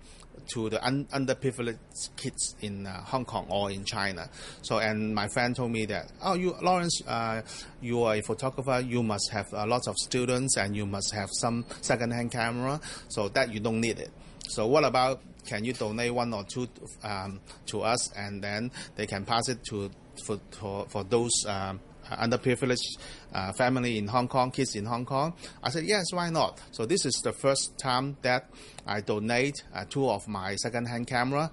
to 0.55 0.69
the 0.69 0.85
un- 0.85 1.07
underprivileged 1.13 1.79
kids 2.17 2.57
in 2.61 2.87
uh, 2.87 3.03
Hong 3.05 3.25
Kong 3.25 3.47
or 3.49 3.71
in 3.71 3.85
China. 3.85 4.29
So, 4.63 4.79
and 4.79 5.15
my 5.15 5.29
friend 5.29 5.55
told 5.55 5.71
me 5.71 5.87
that, 5.87 6.11
oh, 6.23 6.35
you, 6.35 6.57
Lawrence, 6.61 7.01
uh, 7.07 7.43
you 7.81 8.03
are 8.03 8.17
a 8.17 8.23
photographer. 8.23 8.81
You 8.81 9.03
must 9.03 9.31
have 9.31 9.53
a 9.53 9.67
lot 9.67 9.87
of 9.87 9.97
students, 9.97 10.57
and 10.57 10.75
you 10.75 10.87
must 10.87 11.15
have 11.15 11.29
some 11.33 11.65
second-hand 11.81 12.33
camera, 12.33 12.81
so 13.09 13.29
that 13.29 13.53
you 13.53 13.61
don't 13.61 13.81
need 13.81 13.99
it. 13.99 14.11
So, 14.49 14.67
what 14.67 14.85
about 14.85 15.21
can 15.47 15.65
you 15.65 15.73
donate 15.73 16.13
one 16.13 16.33
or 16.35 16.45
two 16.45 16.69
um, 17.03 17.41
to 17.67 17.83
us, 17.83 18.13
and 18.17 18.43
then 18.43 18.71
they 18.97 19.07
can 19.07 19.25
pass 19.25 19.49
it 19.49 19.65
to 19.71 19.91
for 20.27 20.39
for, 20.51 20.87
for 20.89 21.05
those 21.05 21.31
um, 21.47 21.81
underprivileged 22.11 22.99
uh, 23.33 23.53
family 23.53 23.99
in 23.99 24.09
Hong 24.09 24.29
Kong, 24.29 24.51
kids 24.51 24.75
in 24.75 24.85
Hong 24.87 25.05
Kong? 25.05 25.35
I 25.63 25.71
said, 25.71 25.85
yes, 25.85 26.13
why 26.13 26.31
not? 26.31 26.61
So 26.73 26.87
this 26.87 27.05
is 27.05 27.21
the 27.23 27.33
first 27.33 27.79
time 27.79 28.17
that 28.23 28.51
I 28.87 29.01
donate 29.01 29.63
uh, 29.75 29.85
two 29.89 30.09
of 30.09 30.27
my 30.27 30.57
second-hand 30.57 31.07
camera 31.07 31.51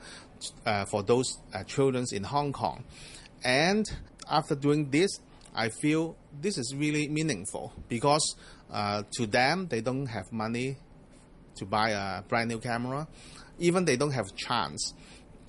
uh, 0.65 0.85
for 0.85 1.03
those 1.03 1.37
uh, 1.53 1.63
children 1.63 2.05
in 2.11 2.23
Hong 2.23 2.53
Kong. 2.53 2.83
And 3.43 3.85
after 4.29 4.55
doing 4.55 4.89
this, 4.89 5.19
I 5.55 5.69
feel 5.69 6.15
this 6.39 6.57
is 6.57 6.75
really 6.75 7.07
meaningful 7.07 7.73
because 7.87 8.35
uh, 8.71 9.03
to 9.11 9.25
them, 9.25 9.67
they 9.67 9.81
don't 9.81 10.07
have 10.07 10.31
money 10.31 10.77
to 11.55 11.65
buy 11.65 11.91
a 11.91 12.21
brand 12.21 12.49
new 12.49 12.59
camera. 12.59 13.07
Even 13.59 13.85
they 13.85 13.97
don't 13.97 14.11
have 14.11 14.35
chance 14.35 14.93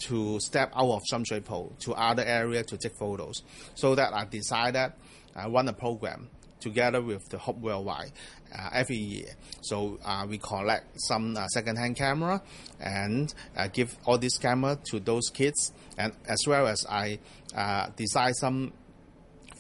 to 0.01 0.41
step 0.41 0.73
out 0.75 0.91
of 0.91 1.03
Sham 1.09 1.25
Shui 1.25 1.41
Po 1.41 1.73
to 1.81 1.95
other 1.95 2.25
area 2.25 2.63
to 2.65 2.77
take 2.77 2.97
photos. 2.99 3.43
So 3.75 3.95
that 3.95 4.13
I 4.13 4.25
decided 4.25 4.93
I 5.35 5.49
run 5.49 5.69
a 5.69 5.73
program 5.73 6.29
together 6.61 7.01
with 7.01 7.29
the 7.29 7.39
Hope 7.39 7.59
Worldwide 7.59 8.13
uh, 8.53 8.71
every 8.73 8.97
year. 8.97 9.29
So 9.61 9.99
uh, 10.05 10.27
we 10.29 10.39
collect 10.39 10.87
some 10.97 11.37
uh, 11.37 11.47
second-hand 11.49 11.97
camera 11.97 12.43
and 12.81 13.33
uh, 13.57 13.69
give 13.69 13.97
all 14.05 14.19
this 14.19 14.39
camera 14.39 14.79
to 14.91 15.01
those 15.01 15.31
kids, 15.31 15.73
and 15.97 16.13
as 16.27 16.39
well 16.47 16.67
as 16.67 16.85
I 16.89 17.19
uh, 17.55 17.91
design 17.97 18.35
some 18.35 18.73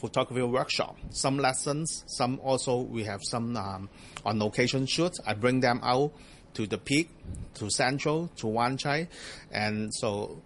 photography 0.00 0.42
workshop, 0.42 0.96
some 1.10 1.38
lessons, 1.38 2.04
some 2.06 2.40
also 2.42 2.80
we 2.80 3.04
have 3.04 3.20
some 3.22 3.56
um, 3.56 3.88
on 4.24 4.38
location 4.38 4.86
shoots. 4.86 5.20
I 5.26 5.34
bring 5.34 5.60
them 5.60 5.80
out 5.82 6.12
to 6.58 6.66
the 6.66 6.76
peak, 6.76 7.08
to 7.54 7.70
Central, 7.70 8.26
to 8.36 8.48
Wan 8.48 8.76
Chai, 8.76 9.06
and 9.52 9.94
so 9.94 10.42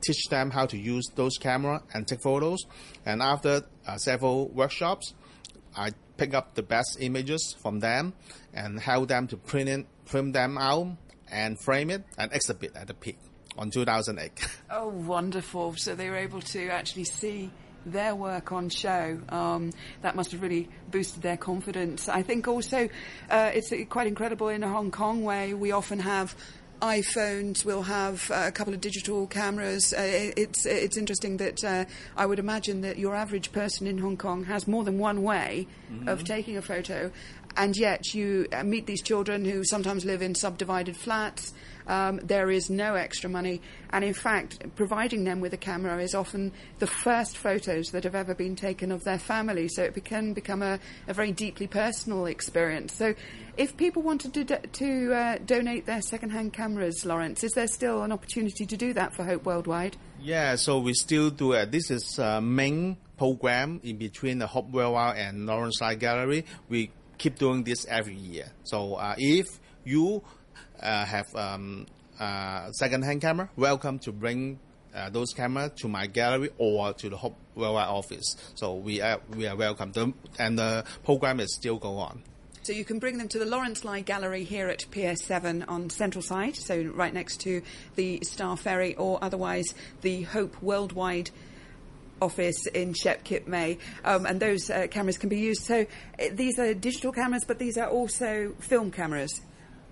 teach 0.00 0.28
them 0.30 0.48
how 0.52 0.64
to 0.64 0.78
use 0.78 1.04
those 1.16 1.38
camera 1.38 1.82
and 1.92 2.06
take 2.06 2.22
photos. 2.22 2.60
And 3.04 3.20
after 3.20 3.64
uh, 3.84 3.96
several 3.96 4.48
workshops, 4.50 5.12
I 5.76 5.90
pick 6.16 6.34
up 6.34 6.54
the 6.54 6.62
best 6.62 6.98
images 7.00 7.56
from 7.60 7.80
them 7.80 8.12
and 8.54 8.78
help 8.78 9.08
them 9.08 9.26
to 9.26 9.36
print 9.36 9.68
it, 9.68 9.86
print 10.06 10.34
them 10.34 10.56
out 10.56 10.96
and 11.28 11.58
frame 11.60 11.90
it 11.90 12.04
and 12.16 12.32
exhibit 12.32 12.76
at 12.76 12.86
the 12.86 12.94
peak 12.94 13.18
on 13.58 13.72
2008. 13.72 14.30
Oh, 14.70 14.86
wonderful! 14.86 15.74
So 15.76 15.96
they 15.96 16.08
were 16.10 16.16
able 16.16 16.42
to 16.42 16.68
actually 16.68 17.04
see 17.04 17.50
their 17.86 18.14
work 18.14 18.52
on 18.52 18.68
show. 18.68 19.18
Um, 19.28 19.72
that 20.02 20.16
must 20.16 20.32
have 20.32 20.42
really 20.42 20.68
boosted 20.90 21.22
their 21.22 21.36
confidence. 21.36 22.08
I 22.08 22.22
think 22.22 22.48
also 22.48 22.88
uh, 23.30 23.50
it's 23.54 23.72
quite 23.88 24.06
incredible 24.06 24.48
in 24.48 24.62
a 24.62 24.68
Hong 24.68 24.90
Kong 24.90 25.24
where 25.24 25.56
we 25.56 25.72
often 25.72 26.00
have 26.00 26.34
iPhones 26.80 27.64
We'll 27.64 27.82
have 27.82 28.30
uh, 28.30 28.44
a 28.46 28.52
couple 28.52 28.72
of 28.72 28.80
digital 28.80 29.26
cameras. 29.26 29.92
Uh, 29.92 30.32
it's 30.36 30.66
it's 30.66 30.96
interesting 30.96 31.36
that 31.36 31.62
uh, 31.62 31.84
I 32.16 32.26
would 32.26 32.38
imagine 32.38 32.80
that 32.82 32.98
your 32.98 33.14
average 33.14 33.52
person 33.52 33.86
in 33.86 33.98
Hong 33.98 34.16
Kong 34.16 34.44
has 34.44 34.66
more 34.66 34.82
than 34.82 34.98
one 34.98 35.22
way 35.22 35.66
mm-hmm. 35.92 36.08
of 36.08 36.24
taking 36.24 36.56
a 36.56 36.62
photo, 36.62 37.10
and 37.56 37.76
yet 37.76 38.14
you 38.14 38.46
uh, 38.52 38.62
meet 38.64 38.86
these 38.86 39.02
children 39.02 39.44
who 39.44 39.64
sometimes 39.64 40.04
live 40.04 40.22
in 40.22 40.34
subdivided 40.34 40.96
flats. 40.96 41.52
Um, 41.90 42.20
there 42.22 42.52
is 42.52 42.70
no 42.70 42.94
extra 42.94 43.28
money, 43.28 43.60
and 43.90 44.04
in 44.04 44.14
fact, 44.14 44.62
providing 44.76 45.24
them 45.24 45.40
with 45.40 45.52
a 45.54 45.56
camera 45.56 46.00
is 46.00 46.14
often 46.14 46.52
the 46.78 46.86
first 46.86 47.36
photos 47.36 47.88
that 47.88 48.04
have 48.04 48.14
ever 48.14 48.32
been 48.32 48.54
taken 48.54 48.92
of 48.92 49.02
their 49.02 49.18
family. 49.18 49.66
So 49.66 49.82
it 49.82 50.04
can 50.04 50.32
become 50.32 50.62
a, 50.62 50.78
a 51.08 51.14
very 51.14 51.32
deeply 51.32 51.66
personal 51.66 52.26
experience. 52.26 52.94
So, 52.94 53.14
if 53.56 53.76
people 53.76 54.02
wanted 54.02 54.32
to, 54.34 54.44
do, 54.44 54.56
to 54.56 55.12
uh, 55.12 55.38
donate 55.44 55.86
their 55.86 56.00
second-hand 56.00 56.52
cameras, 56.52 57.04
Lawrence, 57.04 57.42
is 57.42 57.54
there 57.54 57.66
still 57.66 58.04
an 58.04 58.12
opportunity 58.12 58.64
to 58.66 58.76
do 58.76 58.92
that 58.92 59.12
for 59.12 59.24
Hope 59.24 59.44
Worldwide? 59.44 59.96
Yeah, 60.20 60.54
so 60.54 60.78
we 60.78 60.94
still 60.94 61.30
do 61.30 61.52
it. 61.52 61.72
This 61.72 61.90
is 61.90 62.20
a 62.20 62.40
main 62.40 62.98
program 63.18 63.80
in 63.82 63.96
between 63.96 64.38
the 64.38 64.46
Hope 64.46 64.70
Worldwide 64.70 65.18
and 65.18 65.44
Lawrence 65.44 65.80
Lai 65.80 65.96
Gallery. 65.96 66.44
We 66.68 66.92
keep 67.18 67.36
doing 67.36 67.64
this 67.64 67.84
every 67.86 68.14
year. 68.14 68.52
So 68.62 68.94
uh, 68.94 69.16
if 69.18 69.46
you 69.84 70.22
uh, 70.24 70.39
have 70.80 71.34
um, 71.34 71.86
uh, 72.18 72.70
second-hand 72.72 73.20
camera, 73.20 73.50
welcome 73.56 73.98
to 74.00 74.12
bring 74.12 74.58
uh, 74.94 75.10
those 75.10 75.32
cameras 75.32 75.72
to 75.76 75.88
my 75.88 76.06
gallery 76.06 76.50
or 76.58 76.92
to 76.94 77.08
the 77.08 77.16
Hope 77.16 77.36
Worldwide 77.54 77.88
office. 77.88 78.36
So 78.54 78.74
we 78.74 79.00
are 79.00 79.20
we 79.36 79.46
are 79.46 79.56
welcome, 79.56 79.92
the, 79.92 80.12
and 80.38 80.58
the 80.58 80.84
program 81.04 81.40
is 81.40 81.54
still 81.54 81.78
going 81.78 81.98
on. 81.98 82.22
So 82.62 82.74
you 82.74 82.84
can 82.84 82.98
bring 82.98 83.16
them 83.16 83.28
to 83.28 83.38
the 83.38 83.46
Lawrence 83.46 83.84
Lai 83.84 84.02
Gallery 84.02 84.44
here 84.44 84.68
at 84.68 84.84
Pier 84.90 85.16
7 85.16 85.62
on 85.62 85.88
Central 85.88 86.22
Side, 86.22 86.56
so 86.56 86.82
right 86.94 87.12
next 87.12 87.40
to 87.40 87.62
the 87.94 88.20
Star 88.22 88.56
Ferry, 88.56 88.94
or 88.96 89.18
otherwise 89.22 89.74
the 90.02 90.22
Hope 90.22 90.60
Worldwide 90.60 91.30
office 92.20 92.66
in 92.66 92.92
Shek 92.92 93.24
Kip 93.24 93.48
Mei, 93.48 93.78
um, 94.04 94.26
and 94.26 94.40
those 94.40 94.68
uh, 94.68 94.86
cameras 94.90 95.16
can 95.16 95.30
be 95.30 95.38
used. 95.38 95.62
So 95.62 95.86
uh, 96.20 96.24
these 96.32 96.58
are 96.58 96.74
digital 96.74 97.12
cameras, 97.12 97.44
but 97.46 97.58
these 97.58 97.78
are 97.78 97.88
also 97.88 98.52
film 98.60 98.90
cameras. 98.90 99.40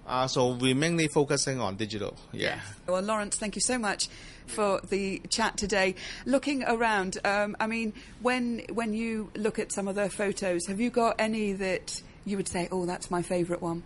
Uh, 0.09 0.27
so 0.27 0.53
we're 0.53 0.75
mainly 0.75 1.07
focusing 1.07 1.61
on 1.61 1.77
digital. 1.77 2.17
Yeah. 2.33 2.61
Well, 2.87 3.03
Lawrence, 3.03 3.37
thank 3.37 3.55
you 3.57 3.61
so 3.61 3.79
much 3.79 4.09
for 4.47 4.81
the 4.89 5.21
chat 5.29 5.59
today. 5.59 5.95
Looking 6.25 6.65
around, 6.65 7.19
um, 7.25 7.57
I 7.61 7.67
mean, 7.67 7.93
when 8.23 8.63
when 8.73 8.95
you 8.95 9.31
look 9.37 9.59
at 9.59 9.71
some 9.71 9.87
of 9.87 9.97
the 9.97 10.09
photos, 10.09 10.67
have 10.67 10.81
you 10.81 10.89
got 10.89 11.17
any 11.19 11.53
that 11.53 12.03
you 12.25 12.39
would 12.39 12.49
say, 12.49 12.69
oh, 12.73 12.87
that's 12.87 13.11
my 13.11 13.21
favourite 13.21 13.61
one? 13.61 13.83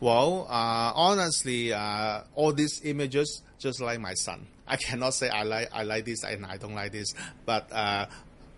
Well, 0.00 0.46
uh, 0.50 0.92
honestly, 0.94 1.72
uh, 1.72 2.22
all 2.34 2.52
these 2.52 2.82
images 2.84 3.42
just 3.58 3.80
like 3.80 4.00
my 4.00 4.12
son. 4.14 4.46
I 4.66 4.76
cannot 4.76 5.14
say 5.14 5.28
I 5.30 5.42
like 5.44 5.70
I 5.72 5.84
like 5.84 6.04
this 6.04 6.22
and 6.24 6.44
I 6.44 6.58
don't 6.58 6.74
like 6.74 6.92
this, 6.92 7.14
but 7.46 7.72
uh, 7.72 8.06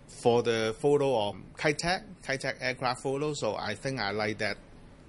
for 0.07 0.43
the 0.43 0.75
photo 0.79 1.29
of 1.29 1.35
Kai 1.55 1.73
Tak 1.73 2.03
aircraft 2.59 3.03
photo, 3.03 3.33
so 3.33 3.55
I 3.55 3.75
think 3.75 3.99
I 4.01 4.11
like 4.11 4.39
that 4.39 4.57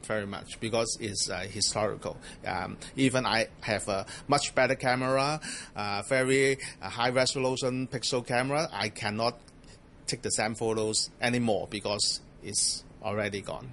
very 0.05 0.27
much 0.27 0.61
because 0.61 0.97
it's 1.01 1.29
uh, 1.31 1.41
historical. 1.41 2.17
Um, 2.47 2.77
even 2.97 3.27
I 3.27 3.49
have 3.61 3.89
a 3.89 4.07
much 4.27 4.55
better 4.55 4.75
camera, 4.75 5.41
uh, 5.77 6.03
very 6.09 6.59
uh, 6.83 6.89
high 6.89 7.11
resolution 7.11 7.89
pixel 7.89 8.27
camera. 8.27 8.69
I 8.73 8.89
cannot 8.89 9.39
take 10.07 10.23
the 10.23 10.31
same 10.31 10.55
photos 10.55 11.11
anymore 11.21 11.69
because 11.71 12.21
it's 12.43 12.85
already 13.03 13.41
gone. 13.41 13.73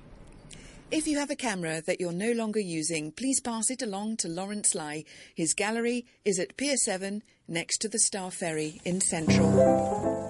If 0.91 1.08
you 1.08 1.17
have 1.17 1.32
a 1.32 1.36
camera 1.36 1.82
that 1.88 1.99
you're 1.99 2.12
no 2.12 2.32
longer 2.32 2.60
using, 2.60 3.12
please 3.12 3.41
pass 3.41 3.71
it 3.71 3.82
along 3.82 4.17
to 4.17 4.28
Lawrence 4.28 4.76
Lai. 4.76 5.04
His 5.34 5.54
gallery 5.54 6.06
is 6.23 6.39
at 6.39 6.56
Pier 6.58 6.78
7 6.78 7.23
next 7.47 7.80
to 7.80 7.89
the 7.89 7.99
Star 7.99 8.30
Ferry 8.30 8.80
in 8.86 9.02
Central. 9.02 10.24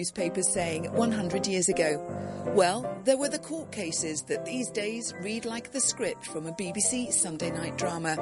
Newspapers 0.00 0.48
saying 0.48 0.90
100 0.94 1.46
years 1.46 1.68
ago? 1.68 2.02
Well, 2.56 2.90
there 3.04 3.18
were 3.18 3.28
the 3.28 3.38
court 3.38 3.70
cases 3.70 4.22
that 4.28 4.46
these 4.46 4.70
days 4.70 5.12
read 5.20 5.44
like 5.44 5.72
the 5.72 5.80
script 5.80 6.24
from 6.24 6.46
a 6.46 6.52
BBC 6.52 7.12
Sunday 7.12 7.50
night 7.50 7.76
drama. 7.76 8.16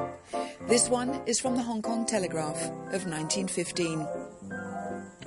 This 0.67 0.89
one 0.89 1.21
is 1.27 1.39
from 1.39 1.55
the 1.55 1.63
Hong 1.63 1.81
Kong 1.81 2.05
Telegraph 2.05 2.61
of 2.93 3.07
1915. 3.07 4.09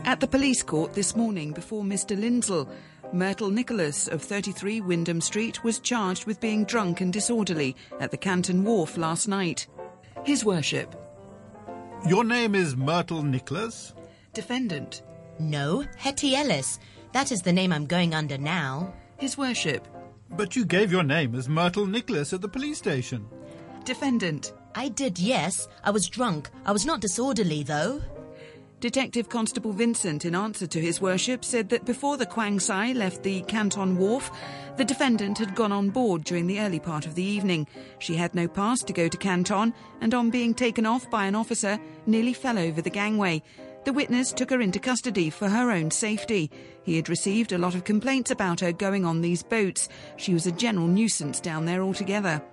At 0.04 0.20
the 0.20 0.28
police 0.28 0.62
court 0.62 0.92
this 0.94 1.16
morning 1.16 1.54
before 1.54 1.84
Mr. 1.84 2.20
Lindsell, 2.20 2.70
Myrtle 3.14 3.50
Nicholas 3.50 4.10
of 4.10 4.22
33 4.22 4.82
Wyndham 4.82 5.22
Street 5.22 5.64
was 5.64 5.80
charged 5.80 6.26
with 6.26 6.42
being 6.42 6.66
drunk 6.66 7.00
and 7.00 7.14
disorderly 7.14 7.78
at 8.02 8.12
the 8.12 8.18
Canton 8.18 8.66
Wharf 8.66 8.98
last 8.98 9.30
night. 9.30 9.68
His 10.26 10.44
Worship. 10.44 10.94
Your 12.06 12.26
name 12.26 12.56
is 12.56 12.76
Myrtle 12.76 13.24
Nicholas? 13.24 13.94
Defendant. 14.34 15.02
No, 15.40 15.86
Hetty 15.98 16.36
Ellis. 16.36 16.80
That 17.14 17.32
is 17.32 17.42
the 17.42 17.54
name 17.54 17.74
I'm 17.74 17.86
going 17.86 18.14
under 18.14 18.38
now. 18.38 18.94
His 19.18 19.38
Worship. 19.38 19.88
But 20.30 20.56
you 20.56 20.66
gave 20.66 20.92
your 20.92 21.04
name 21.04 21.36
as 21.36 21.50
Myrtle 21.50 21.86
Nicholas 21.86 22.32
at 22.34 22.42
the 22.42 22.48
police 22.48 22.78
station. 22.78 23.28
Defendant. 23.84 24.54
I 24.76 24.88
did, 24.88 25.20
yes. 25.20 25.68
I 25.84 25.92
was 25.92 26.08
drunk. 26.08 26.50
I 26.66 26.72
was 26.72 26.86
not 26.86 27.02
disorderly, 27.02 27.64
though. 27.64 28.02
Detective 28.80 29.30
Constable 29.30 29.74
Vincent, 29.74 30.26
in 30.26 30.34
answer 30.34 30.66
to 30.66 30.82
his 30.82 31.02
worship, 31.02 31.46
said 31.46 31.70
that 31.70 31.86
before 31.86 32.18
the 32.18 32.26
Kwang 32.26 32.60
Sai 32.60 32.94
left 32.94 33.22
the 33.22 33.42
Canton 33.42 33.98
Wharf, 33.98 34.32
the 34.78 34.86
defendant 34.86 35.38
had 35.38 35.54
gone 35.54 35.72
on 35.72 35.90
board 35.90 36.24
during 36.24 36.48
the 36.48 36.60
early 36.60 36.80
part 36.80 37.06
of 37.06 37.14
the 37.14 37.24
evening. 37.24 37.68
She 38.00 38.16
had 38.16 38.34
no 38.34 38.48
pass 38.48 38.82
to 38.84 38.94
go 38.94 39.08
to 39.08 39.18
Canton, 39.18 39.74
and 40.00 40.16
on 40.16 40.32
being 40.32 40.56
taken 40.56 40.88
off 40.88 41.08
by 41.12 41.26
an 41.26 41.36
officer, 41.36 41.78
nearly 42.08 42.34
fell 42.34 42.58
over 42.58 42.82
the 42.82 42.90
gangway. 42.90 43.44
The 43.84 43.94
witness 43.94 44.32
took 44.32 44.52
her 44.52 44.62
into 44.62 44.80
custody 44.80 45.32
for 45.32 45.50
her 45.50 45.72
own 45.72 45.90
safety. 45.90 46.52
He 46.84 46.96
had 46.96 47.10
received 47.10 47.52
a 47.52 47.58
lot 47.58 47.74
of 47.74 47.84
complaints 47.84 48.30
about 48.30 48.60
her 48.60 48.72
going 48.72 49.06
on 49.06 49.22
these 49.22 49.42
boats. 49.42 49.90
She 50.18 50.34
was 50.34 50.46
a 50.46 50.52
general 50.52 50.88
nuisance 50.88 51.40
down 51.40 51.66
there 51.66 51.82
altogether. 51.82 52.44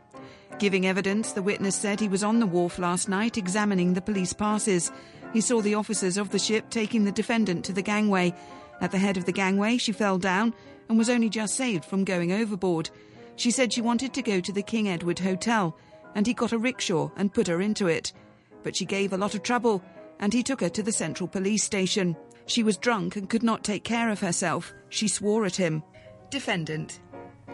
Giving 0.59 0.87
evidence, 0.87 1.33
the 1.33 1.43
witness 1.43 1.77
said 1.77 2.01
he 2.01 2.09
was 2.09 2.25
on 2.25 2.41
the 2.41 2.47
wharf 2.47 2.79
last 2.79 3.11
night 3.11 3.37
examining 3.37 3.93
the 3.93 4.01
police 4.01 4.33
passes. 4.33 4.91
He 5.35 5.43
saw 5.43 5.61
the 5.61 5.75
officers 5.75 6.17
of 6.17 6.31
the 6.31 6.39
ship 6.39 6.71
taking 6.71 7.05
the 7.05 7.13
defendant 7.13 7.65
to 7.67 7.75
the 7.75 7.83
gangway. 7.83 8.35
At 8.81 8.91
the 8.91 8.99
head 8.99 9.19
of 9.19 9.27
the 9.27 9.33
gangway, 9.33 9.77
she 9.77 9.93
fell 9.93 10.17
down 10.19 10.55
and 10.89 10.97
was 10.97 11.11
only 11.11 11.29
just 11.29 11.55
saved 11.55 11.85
from 11.85 12.05
going 12.05 12.33
overboard. 12.33 12.89
She 13.37 13.51
said 13.51 13.73
she 13.73 13.83
wanted 13.83 14.15
to 14.15 14.23
go 14.23 14.41
to 14.41 14.53
the 14.53 14.63
King 14.63 14.89
Edward 14.89 15.19
Hotel, 15.19 15.77
and 16.15 16.27
he 16.27 16.33
got 16.33 16.53
a 16.53 16.59
rickshaw 16.59 17.11
and 17.17 17.35
put 17.35 17.47
her 17.49 17.61
into 17.61 17.87
it. 17.87 18.15
But 18.63 18.75
she 18.75 18.87
gave 18.87 19.13
a 19.13 19.19
lot 19.19 19.35
of 19.35 19.43
trouble 19.43 19.85
and 20.21 20.33
he 20.33 20.43
took 20.43 20.61
her 20.61 20.69
to 20.69 20.83
the 20.83 20.93
central 20.93 21.29
police 21.29 21.63
station. 21.63 22.17
She 22.47 22.63
was 22.63 22.77
drunk 22.77 23.17
and 23.17 23.29
could 23.29 23.43
not 23.43 23.65
take 23.65 23.85
care 23.85 24.11
of 24.11 24.21
herself. 24.21 24.73
She 24.89 25.09
swore 25.09 25.45
at 25.45 25.57
him. 25.57 25.83
Defendant. 26.31 27.01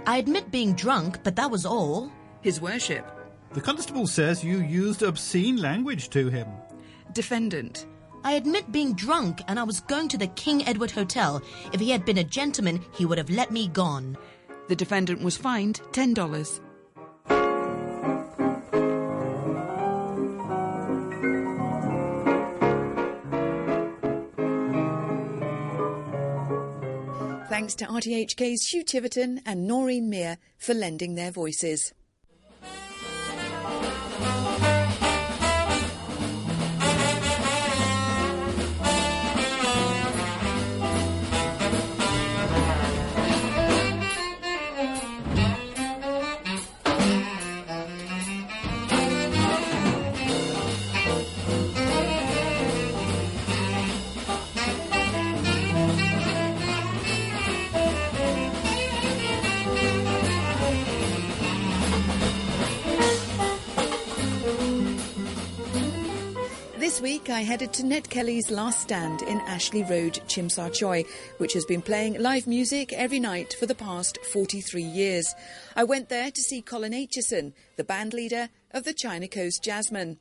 I 0.06 0.18
admit 0.18 0.50
being 0.50 0.74
drunk, 0.74 1.22
but 1.24 1.36
that 1.36 1.50
was 1.50 1.66
all. 1.66 2.12
His 2.42 2.60
Worship. 2.60 3.10
The 3.52 3.60
constable 3.60 4.06
says 4.06 4.44
you 4.44 4.60
used 4.60 5.02
obscene 5.02 5.56
language 5.56 6.10
to 6.10 6.28
him. 6.28 6.48
Defendant. 7.12 7.86
I 8.24 8.32
admit 8.32 8.72
being 8.72 8.94
drunk 8.94 9.42
and 9.48 9.60
I 9.60 9.64
was 9.64 9.80
going 9.80 10.08
to 10.08 10.18
the 10.18 10.26
King 10.28 10.66
Edward 10.66 10.90
Hotel. 10.90 11.42
If 11.72 11.80
he 11.80 11.90
had 11.90 12.04
been 12.04 12.18
a 12.18 12.24
gentleman, 12.24 12.84
he 12.92 13.04
would 13.04 13.18
have 13.18 13.30
let 13.30 13.50
me 13.50 13.68
gone. 13.68 14.16
The 14.68 14.76
defendant 14.76 15.22
was 15.22 15.36
fined 15.36 15.82
$10. 15.92 16.60
Thanks 27.54 27.76
to 27.76 27.86
RTHK's 27.86 28.66
Hugh 28.66 28.82
Tiverton 28.82 29.40
and 29.46 29.68
Noreen 29.68 30.10
Meir 30.10 30.38
for 30.58 30.74
lending 30.74 31.14
their 31.14 31.30
voices. 31.30 31.92
Week, 67.24 67.34
I 67.34 67.40
headed 67.40 67.72
to 67.74 67.86
Ned 67.86 68.10
Kelly's 68.10 68.50
Last 68.50 68.80
Stand 68.80 69.22
in 69.22 69.40
Ashley 69.42 69.82
Road, 69.82 70.20
Sha 70.28 70.42
Tsui, 70.42 71.06
which 71.38 71.54
has 71.54 71.64
been 71.64 71.80
playing 71.80 72.20
live 72.20 72.46
music 72.46 72.92
every 72.92 73.18
night 73.18 73.54
for 73.54 73.64
the 73.64 73.74
past 73.74 74.18
43 74.32 74.82
years. 74.82 75.34
I 75.74 75.84
went 75.84 76.10
there 76.10 76.30
to 76.30 76.40
see 76.42 76.60
Colin 76.60 76.92
Aitchison, 76.92 77.54
the 77.76 77.84
band 77.84 78.12
leader 78.12 78.50
of 78.72 78.84
the 78.84 78.92
China 78.92 79.26
Coast 79.26 79.64
Jazzmen. 79.64 80.18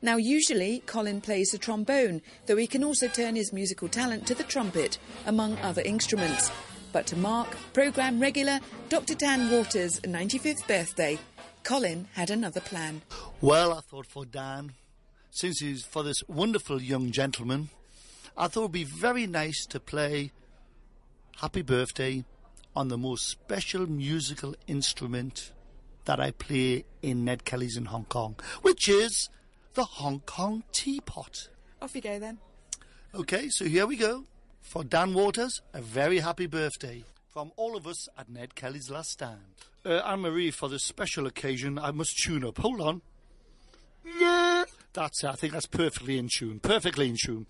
Now, 0.00 0.16
usually, 0.16 0.82
Colin 0.86 1.20
plays 1.20 1.50
the 1.50 1.58
trombone, 1.58 2.22
though 2.46 2.56
he 2.56 2.66
can 2.66 2.84
also 2.84 3.08
turn 3.08 3.36
his 3.36 3.52
musical 3.52 3.88
talent 3.88 4.26
to 4.28 4.34
the 4.34 4.44
trumpet, 4.44 4.98
among 5.26 5.58
other 5.58 5.82
instruments. 5.82 6.50
But 6.90 7.06
to 7.08 7.16
mark 7.16 7.54
programme 7.74 8.18
regular 8.18 8.60
Dr. 8.88 9.14
Dan 9.14 9.50
Waters' 9.50 10.00
95th 10.00 10.66
birthday, 10.66 11.18
Colin 11.64 12.08
had 12.14 12.30
another 12.30 12.60
plan. 12.60 13.02
Well, 13.42 13.74
I 13.74 13.80
thought 13.80 14.06
for 14.06 14.24
Dan, 14.24 14.72
since 15.30 15.60
he's 15.60 15.84
for 15.84 16.02
this 16.02 16.22
wonderful 16.28 16.80
young 16.80 17.10
gentleman, 17.10 17.70
I 18.36 18.48
thought 18.48 18.60
it 18.60 18.62
would 18.64 18.72
be 18.72 18.84
very 18.84 19.26
nice 19.26 19.66
to 19.66 19.80
play 19.80 20.32
Happy 21.38 21.62
Birthday 21.62 22.24
on 22.74 22.88
the 22.88 22.98
most 22.98 23.28
special 23.28 23.86
musical 23.86 24.54
instrument 24.66 25.52
that 26.04 26.20
I 26.20 26.30
play 26.30 26.84
in 27.02 27.24
Ned 27.24 27.44
Kelly's 27.44 27.76
in 27.76 27.86
Hong 27.86 28.04
Kong, 28.04 28.36
which 28.62 28.88
is 28.88 29.28
the 29.74 29.84
Hong 29.84 30.20
Kong 30.20 30.62
teapot. 30.72 31.48
Off 31.82 31.94
you 31.94 32.00
go 32.00 32.18
then. 32.18 32.38
Okay, 33.14 33.48
so 33.48 33.64
here 33.64 33.86
we 33.86 33.96
go. 33.96 34.24
For 34.60 34.84
Dan 34.84 35.14
Waters, 35.14 35.62
a 35.72 35.80
very 35.80 36.18
happy 36.18 36.46
birthday 36.46 37.04
from 37.32 37.52
all 37.56 37.76
of 37.76 37.86
us 37.86 38.08
at 38.18 38.28
Ned 38.28 38.54
Kelly's 38.54 38.90
Last 38.90 39.10
Stand. 39.10 39.40
Uh, 39.84 39.98
Anne 39.98 40.20
Marie, 40.20 40.50
for 40.50 40.68
this 40.68 40.82
special 40.82 41.26
occasion, 41.26 41.78
I 41.78 41.90
must 41.90 42.18
tune 42.18 42.44
up. 42.44 42.58
Hold 42.58 42.80
on. 42.80 43.02
That's 44.96 45.22
it. 45.24 45.28
I 45.28 45.32
think 45.32 45.52
that's 45.52 45.66
perfectly 45.66 46.16
in 46.16 46.30
tune. 46.30 46.58
Perfectly 46.58 47.10
in 47.10 47.16
tune. 47.22 47.46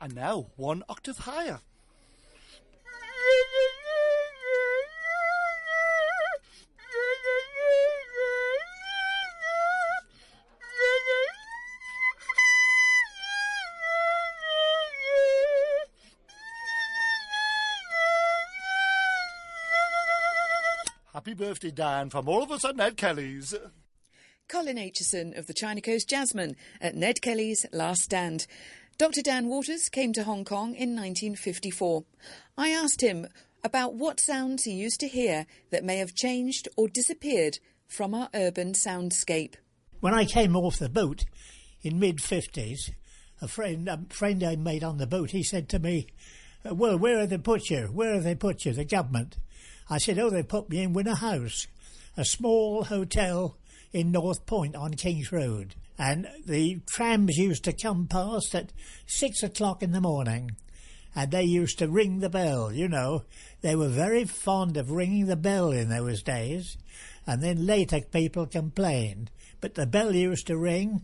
And 0.00 0.14
now, 0.14 0.46
one 0.56 0.82
octave 0.88 1.18
higher. 1.18 1.60
Birthday, 21.38 21.70
Dan, 21.70 22.10
from 22.10 22.28
all 22.28 22.42
of 22.42 22.50
us 22.50 22.64
at 22.64 22.74
Ned 22.74 22.96
Kelly's. 22.96 23.54
Colin 24.48 24.76
Aitchison 24.76 25.38
of 25.38 25.46
the 25.46 25.54
China 25.54 25.80
Coast 25.80 26.10
Jazzmen 26.10 26.56
at 26.80 26.96
Ned 26.96 27.22
Kelly's 27.22 27.64
Last 27.72 28.02
Stand. 28.02 28.48
Dr. 28.98 29.22
Dan 29.22 29.46
Waters 29.46 29.88
came 29.88 30.12
to 30.14 30.24
Hong 30.24 30.44
Kong 30.44 30.74
in 30.74 30.96
1954. 30.96 32.02
I 32.56 32.70
asked 32.70 33.00
him 33.02 33.28
about 33.62 33.94
what 33.94 34.18
sounds 34.18 34.64
he 34.64 34.72
used 34.72 34.98
to 34.98 35.06
hear 35.06 35.46
that 35.70 35.84
may 35.84 35.98
have 35.98 36.12
changed 36.12 36.66
or 36.76 36.88
disappeared 36.88 37.60
from 37.86 38.14
our 38.14 38.28
urban 38.34 38.72
soundscape. 38.72 39.54
When 40.00 40.14
I 40.14 40.24
came 40.24 40.56
off 40.56 40.78
the 40.80 40.88
boat 40.88 41.24
in 41.82 42.00
mid 42.00 42.16
50s, 42.16 42.90
a 43.40 43.46
friend, 43.46 43.88
a 43.88 44.00
friend 44.10 44.42
I 44.42 44.56
made 44.56 44.82
on 44.82 44.98
the 44.98 45.06
boat, 45.06 45.30
he 45.30 45.44
said 45.44 45.68
to 45.68 45.78
me, 45.78 46.08
Well, 46.64 46.98
where 46.98 47.20
have 47.20 47.30
they 47.30 47.38
put 47.38 47.70
you? 47.70 47.90
Where 47.92 48.14
have 48.14 48.24
they 48.24 48.34
put 48.34 48.64
you, 48.64 48.72
the 48.72 48.84
government? 48.84 49.36
I 49.90 49.98
said, 49.98 50.18
Oh, 50.18 50.30
they 50.30 50.42
put 50.42 50.68
me 50.68 50.82
in 50.82 50.92
Winner 50.92 51.14
House, 51.14 51.66
a 52.16 52.24
small 52.24 52.84
hotel 52.84 53.56
in 53.92 54.12
North 54.12 54.44
Point 54.46 54.76
on 54.76 54.94
King's 54.94 55.32
Road. 55.32 55.74
And 55.98 56.28
the 56.46 56.80
trams 56.86 57.36
used 57.36 57.64
to 57.64 57.72
come 57.72 58.06
past 58.06 58.54
at 58.54 58.72
six 59.06 59.42
o'clock 59.42 59.82
in 59.82 59.92
the 59.92 60.00
morning. 60.00 60.52
And 61.14 61.30
they 61.30 61.42
used 61.42 61.78
to 61.78 61.88
ring 61.88 62.20
the 62.20 62.28
bell, 62.28 62.72
you 62.72 62.86
know. 62.86 63.24
They 63.62 63.74
were 63.74 63.88
very 63.88 64.24
fond 64.24 64.76
of 64.76 64.90
ringing 64.90 65.26
the 65.26 65.36
bell 65.36 65.70
in 65.72 65.88
those 65.88 66.22
days. 66.22 66.76
And 67.26 67.42
then 67.42 67.66
later 67.66 68.00
people 68.00 68.46
complained. 68.46 69.30
But 69.60 69.74
the 69.74 69.86
bell 69.86 70.14
used 70.14 70.46
to 70.46 70.56
ring. 70.56 71.02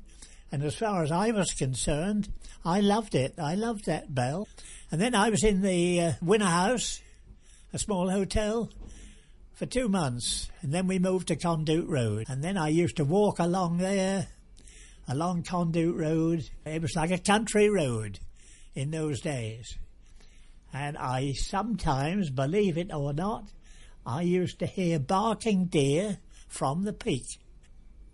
And 0.53 0.63
as 0.63 0.77
far 0.77 1.03
as 1.03 1.11
I 1.11 1.33
was 1.33 1.53
concerned, 1.53 2.29
I 2.65 2.81
loved 2.81 3.17
it. 3.17 3.35
I 3.39 3.57
loved 3.57 3.87
that 3.87 4.15
bell. 4.15 4.47
And 4.93 5.01
then 5.01 5.15
I 5.15 5.31
was 5.31 5.43
in 5.43 5.63
the 5.63 6.01
uh, 6.01 6.13
Winner 6.23 6.45
House, 6.45 7.01
a 7.75 7.79
small 7.79 8.09
hotel, 8.09 8.71
for 9.53 9.67
two 9.67 9.89
months. 9.89 10.49
And 10.63 10.73
then 10.73 10.87
we 10.87 11.01
moved 11.01 11.29
to 11.29 11.37
Conduit 11.37 11.89
Road. 11.89 12.27
And 12.29 12.43
then 12.43 12.57
I 12.57 12.69
used 12.69 12.97
to 12.97 13.05
walk 13.05 13.41
along 13.41 13.79
there, 13.79 14.29
along 15.09 15.43
Conduit 15.43 15.97
Road. 15.97 16.49
It 16.65 16.81
was 16.81 16.95
like 16.95 17.11
a 17.11 17.19
country 17.19 17.69
road 17.69 18.21
in 18.77 18.93
those 18.93 19.21
days. 19.21 19.77
And 20.73 20.97
I 20.97 21.33
sometimes, 21.33 22.31
believe 22.31 22.79
it 22.79 22.93
or 22.93 23.13
not, 23.13 23.49
I 24.07 24.23
used 24.23 24.61
to 24.61 24.67
hear 24.67 25.01
barking 25.01 25.67
deer 25.67 26.19
from 26.49 26.85
the 26.85 26.93
peak. 26.93 27.39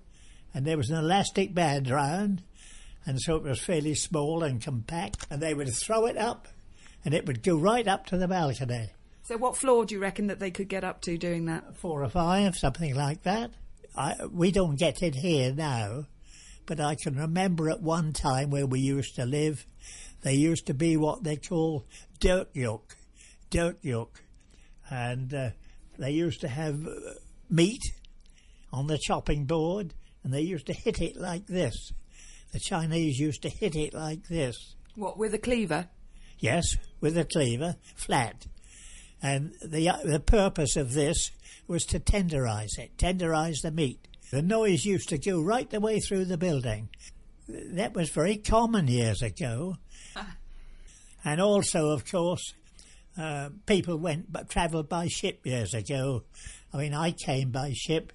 and 0.53 0.67
there 0.67 0.77
was 0.77 0.91
an 0.91 0.99
elastic 0.99 1.55
band 1.55 1.89
round, 1.91 2.43
and 3.11 3.21
so 3.21 3.35
it 3.35 3.43
was 3.43 3.61
fairly 3.61 3.97
small 3.97 4.45
and 4.45 4.63
compact, 4.63 5.27
and 5.31 5.43
they 5.43 5.53
would 5.53 5.75
throw 5.75 6.07
it 6.07 6.17
up, 6.17 6.47
and 7.05 7.13
it 7.13 7.27
would 7.27 7.43
go 7.43 7.57
right 7.57 7.89
up 7.89 8.07
to 8.07 8.17
the 8.17 8.29
balcony. 8.29 8.89
So 9.25 9.37
what 9.37 9.57
floor 9.57 9.85
do 9.85 9.97
you 9.97 10.01
reckon 10.01 10.29
that 10.29 10.39
they 10.39 10.53
could 10.53 10.69
get 10.69 10.85
up 10.85 11.01
to 11.03 11.19
doing 11.19 11.47
that? 11.47 11.77
Four 11.77 12.05
or 12.05 12.09
five, 12.09 12.57
something 12.57 12.95
like 12.95 13.25
that. 13.25 13.51
I, 13.97 14.15
we 14.33 14.53
don't 14.53 14.79
get 14.79 15.03
it 15.03 15.17
here 15.17 15.53
now, 15.53 16.05
but 16.67 16.79
I 16.79 16.95
can 16.95 17.17
remember 17.17 17.69
at 17.69 17.83
one 17.83 18.13
time 18.13 18.51
where 18.51 18.65
we 18.65 18.79
used 18.79 19.17
to 19.17 19.27
live, 19.27 19.67
there 20.23 20.33
used 20.33 20.67
to 20.67 20.75
be 20.75 20.97
what 20.97 21.25
they 21.25 21.35
call 21.35 21.87
dirt 22.21 22.51
yoke, 22.53 22.97
dirt 23.51 23.79
yoke, 23.83 24.23
and 24.89 25.35
uh, 25.35 25.51
they 25.99 26.13
used 26.13 26.43
to 26.43 26.49
have 26.49 26.87
uh, 26.87 27.15
meat 27.49 27.83
on 28.73 28.87
the 28.87 28.99
chopping 29.03 29.47
board, 29.47 29.95
and 30.23 30.33
they 30.33 30.43
used 30.43 30.67
to 30.67 30.73
hit 30.73 31.01
it 31.01 31.17
like 31.17 31.49
this. 31.49 31.91
The 32.53 32.61
Chinese 32.61 33.19
used 33.19 33.43
to 33.43 33.49
hit 33.49 33.77
it 33.77 33.95
like 33.95 34.29
this. 34.29 34.75
What, 34.95 35.19
with 35.19 35.35
a 35.35 35.39
cleaver? 35.39 35.89
Yes, 36.39 36.77
with 37.01 37.17
a 37.17 37.25
cleaver, 37.25 37.77
flat. 37.95 38.47
And 39.23 39.55
the, 39.65 39.89
uh, 39.89 39.99
the 40.05 40.21
purpose 40.21 40.77
of 40.77 40.93
this 40.93 41.31
was 41.67 41.85
to 41.87 42.01
tenderize 42.01 42.79
it, 42.79 42.97
tenderize 42.97 43.63
the 43.63 43.71
meat. 43.71 44.09
The 44.31 44.43
noise 44.43 44.85
used 44.85 45.09
to 45.11 45.19
go 45.19 45.41
right 45.41 45.69
the 45.69 45.81
way 45.81 45.99
through 45.99 46.25
the 46.27 46.39
building. 46.39 46.89
That 47.49 47.95
was 47.95 48.11
very 48.11 48.37
common 48.37 48.89
years 48.89 49.23
ago. 49.23 49.77
and 51.25 51.41
also, 51.41 51.91
of 51.91 52.11
course, 52.11 52.55
uh, 53.19 53.51
people 53.67 53.99
went 53.99 54.33
but 54.33 54.49
travelled 54.49 54.89
by 54.89 55.09
ship 55.09 55.45
years 55.45 55.75
ago. 55.75 56.23
I 56.73 56.79
mean, 56.79 56.95
I 56.95 57.11
came 57.13 57.51
by 57.51 57.73
ship 57.75 58.13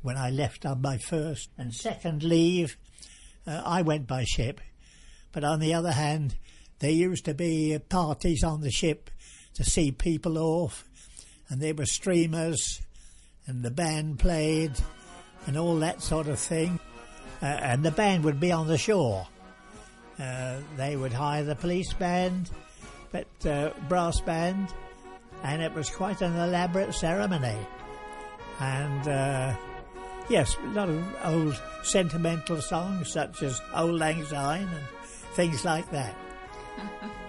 when 0.00 0.16
I 0.16 0.30
left 0.30 0.64
on 0.64 0.80
my 0.80 0.98
first 0.98 1.50
and 1.58 1.74
second 1.74 2.22
leave. 2.22 2.76
Uh, 3.48 3.62
I 3.64 3.80
went 3.80 4.06
by 4.06 4.24
ship, 4.24 4.60
but 5.32 5.42
on 5.42 5.58
the 5.58 5.72
other 5.72 5.92
hand, 5.92 6.34
there 6.80 6.90
used 6.90 7.24
to 7.24 7.34
be 7.34 7.78
parties 7.88 8.44
on 8.44 8.60
the 8.60 8.70
ship 8.70 9.10
to 9.54 9.64
see 9.64 9.90
people 9.90 10.36
off, 10.36 10.84
and 11.48 11.58
there 11.58 11.74
were 11.74 11.86
streamers, 11.86 12.82
and 13.46 13.62
the 13.62 13.70
band 13.70 14.18
played, 14.18 14.72
and 15.46 15.56
all 15.56 15.76
that 15.76 16.02
sort 16.02 16.26
of 16.26 16.38
thing. 16.38 16.78
Uh, 17.40 17.46
and 17.46 17.82
the 17.82 17.90
band 17.90 18.24
would 18.24 18.38
be 18.38 18.52
on 18.52 18.66
the 18.66 18.76
shore. 18.76 19.26
Uh, 20.18 20.58
they 20.76 20.96
would 20.96 21.12
hire 21.12 21.44
the 21.44 21.54
police 21.54 21.94
band, 21.94 22.50
but 23.12 23.46
uh, 23.46 23.70
brass 23.88 24.20
band, 24.20 24.68
and 25.42 25.62
it 25.62 25.72
was 25.72 25.88
quite 25.88 26.20
an 26.20 26.36
elaborate 26.36 26.92
ceremony. 26.92 27.56
And 28.60 29.08
uh, 29.08 29.56
yes, 30.28 30.56
a 30.62 30.66
lot 30.68 30.88
of 30.88 31.16
old 31.24 31.60
sentimental 31.82 32.60
songs 32.60 33.10
such 33.12 33.42
as 33.42 33.60
Auld 33.74 33.98
Lang 33.98 34.24
Syne" 34.24 34.68
and 34.68 34.86
things 35.34 35.64
like 35.64 35.90
that. 35.90 36.14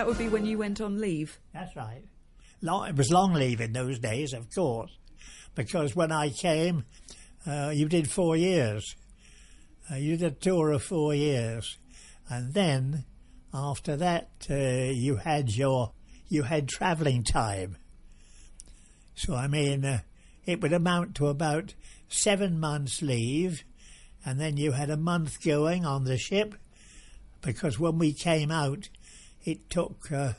that 0.00 0.06
would 0.06 0.16
be 0.16 0.30
when 0.30 0.46
you 0.46 0.56
went 0.56 0.80
on 0.80 0.98
leave. 0.98 1.38
That's 1.52 1.76
right. 1.76 2.02
Long, 2.62 2.88
it 2.88 2.96
was 2.96 3.12
long 3.12 3.34
leave 3.34 3.60
in 3.60 3.74
those 3.74 3.98
days, 3.98 4.32
of 4.32 4.50
course, 4.50 4.96
because 5.54 5.94
when 5.94 6.10
I 6.10 6.30
came, 6.30 6.86
uh, 7.46 7.70
you 7.74 7.86
did 7.86 8.10
four 8.10 8.34
years. 8.34 8.96
Uh, 9.90 9.96
you 9.96 10.16
did 10.16 10.32
a 10.32 10.34
tour 10.34 10.70
of 10.70 10.82
four 10.82 11.14
years, 11.14 11.76
and 12.30 12.54
then 12.54 13.04
after 13.52 13.94
that, 13.96 14.30
uh, 14.48 14.54
you 14.54 15.16
had 15.16 15.54
your 15.54 15.92
you 16.30 16.44
had 16.44 16.66
travelling 16.66 17.22
time. 17.22 17.76
So 19.14 19.34
I 19.34 19.48
mean, 19.48 19.84
uh, 19.84 20.00
it 20.46 20.62
would 20.62 20.72
amount 20.72 21.14
to 21.16 21.26
about 21.26 21.74
seven 22.08 22.58
months 22.58 23.02
leave, 23.02 23.64
and 24.24 24.40
then 24.40 24.56
you 24.56 24.72
had 24.72 24.88
a 24.88 24.96
month 24.96 25.44
going 25.44 25.84
on 25.84 26.04
the 26.04 26.16
ship, 26.16 26.54
because 27.42 27.78
when 27.78 27.98
we 27.98 28.14
came 28.14 28.50
out, 28.50 28.88
it 29.44 29.70
took 29.70 30.10
uh, 30.12 30.32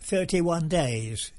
31 0.00 0.68
days 0.68 1.32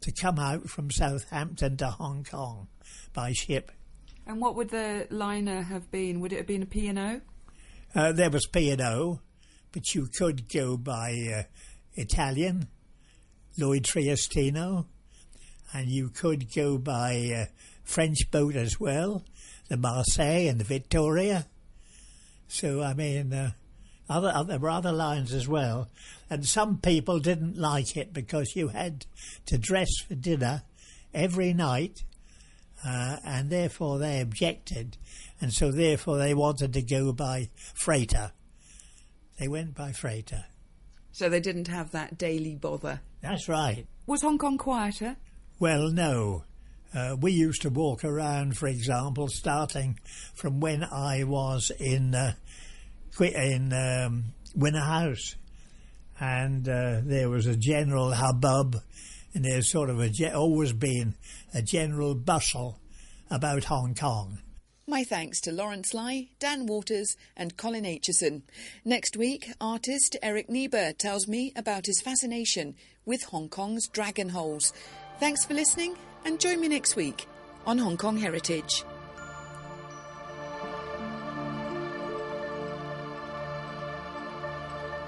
to 0.00 0.12
come 0.12 0.38
out 0.38 0.68
from 0.68 0.90
Southampton 0.90 1.76
to 1.78 1.86
Hong 1.86 2.24
Kong 2.24 2.68
by 3.12 3.32
ship. 3.32 3.72
And 4.26 4.40
what 4.40 4.54
would 4.56 4.70
the 4.70 5.06
liner 5.10 5.62
have 5.62 5.90
been? 5.90 6.20
Would 6.20 6.32
it 6.32 6.38
have 6.38 6.46
been 6.46 6.62
a 6.62 6.66
P&O? 6.66 7.20
Uh, 7.94 8.12
there 8.12 8.30
was 8.30 8.46
P&O, 8.46 9.20
but 9.72 9.94
you 9.94 10.06
could 10.06 10.48
go 10.48 10.76
by 10.76 11.16
uh, 11.34 11.42
Italian, 11.94 12.68
Lloyd 13.58 13.84
Triestino, 13.84 14.86
and 15.72 15.88
you 15.88 16.08
could 16.08 16.52
go 16.54 16.78
by 16.78 17.32
uh, 17.36 17.44
French 17.82 18.30
boat 18.30 18.54
as 18.54 18.78
well, 18.78 19.24
the 19.68 19.76
Marseille 19.76 20.48
and 20.48 20.60
the 20.60 20.64
Victoria. 20.64 21.46
So, 22.48 22.82
I 22.82 22.94
mean, 22.94 23.32
uh, 23.32 23.52
other, 24.10 24.30
other, 24.34 24.48
there 24.48 24.58
were 24.58 24.70
other 24.70 24.92
lines 24.92 25.32
as 25.32 25.48
well. 25.48 25.88
And 26.28 26.44
some 26.44 26.78
people 26.78 27.20
didn't 27.20 27.56
like 27.56 27.96
it 27.96 28.12
because 28.12 28.54
you 28.54 28.68
had 28.68 29.06
to 29.46 29.56
dress 29.56 29.88
for 30.06 30.14
dinner 30.14 30.62
every 31.14 31.54
night, 31.54 32.04
uh, 32.84 33.16
and 33.24 33.50
therefore 33.50 33.98
they 33.98 34.20
objected, 34.20 34.96
and 35.40 35.52
so 35.52 35.70
therefore 35.70 36.18
they 36.18 36.34
wanted 36.34 36.72
to 36.74 36.82
go 36.82 37.12
by 37.12 37.48
freighter. 37.74 38.32
They 39.38 39.48
went 39.48 39.74
by 39.74 39.92
freighter. 39.92 40.44
So 41.12 41.28
they 41.28 41.40
didn't 41.40 41.68
have 41.68 41.90
that 41.92 42.18
daily 42.18 42.54
bother. 42.54 43.00
That's 43.20 43.48
right. 43.48 43.86
Was 44.06 44.22
Hong 44.22 44.38
Kong 44.38 44.58
quieter? 44.58 45.16
Well, 45.58 45.90
no. 45.90 46.44
Uh, 46.92 47.16
we 47.20 47.32
used 47.32 47.62
to 47.62 47.70
walk 47.70 48.04
around, 48.04 48.56
for 48.56 48.66
example, 48.66 49.28
starting 49.28 49.98
from 50.34 50.60
when 50.60 50.82
I 50.82 51.24
was 51.24 51.70
in 51.78 52.14
uh, 52.14 52.34
qui- 52.34 52.38
in 53.18 53.72
um, 53.72 54.24
Winner 54.54 54.84
House, 54.84 55.36
and 56.18 56.68
uh, 56.68 57.00
there 57.02 57.28
was 57.28 57.46
a 57.46 57.56
general 57.56 58.12
hubbub, 58.12 58.76
and 59.34 59.44
there's 59.44 59.70
sort 59.70 59.90
of 59.90 60.00
a 60.00 60.08
ge- 60.08 60.32
always 60.32 60.72
been 60.72 61.14
a 61.54 61.62
general 61.62 62.14
bustle 62.14 62.78
about 63.30 63.64
Hong 63.64 63.94
Kong. 63.94 64.38
My 64.86 65.04
thanks 65.04 65.40
to 65.42 65.52
Lawrence 65.52 65.94
Lai, 65.94 66.28
Dan 66.40 66.66
Waters, 66.66 67.16
and 67.36 67.56
Colin 67.56 67.84
Aitchison. 67.84 68.42
Next 68.84 69.16
week, 69.16 69.52
artist 69.60 70.16
Eric 70.20 70.50
Niebuhr 70.50 70.92
tells 70.94 71.28
me 71.28 71.52
about 71.54 71.86
his 71.86 72.00
fascination 72.00 72.74
with 73.04 73.22
Hong 73.24 73.48
Kong's 73.48 73.86
dragon 73.88 74.30
holes. 74.30 74.72
Thanks 75.20 75.44
for 75.44 75.54
listening, 75.54 75.96
and 76.24 76.40
join 76.40 76.60
me 76.60 76.68
next 76.68 76.96
week 76.96 77.28
on 77.66 77.78
Hong 77.78 77.96
Kong 77.96 78.16
Heritage. 78.16 78.84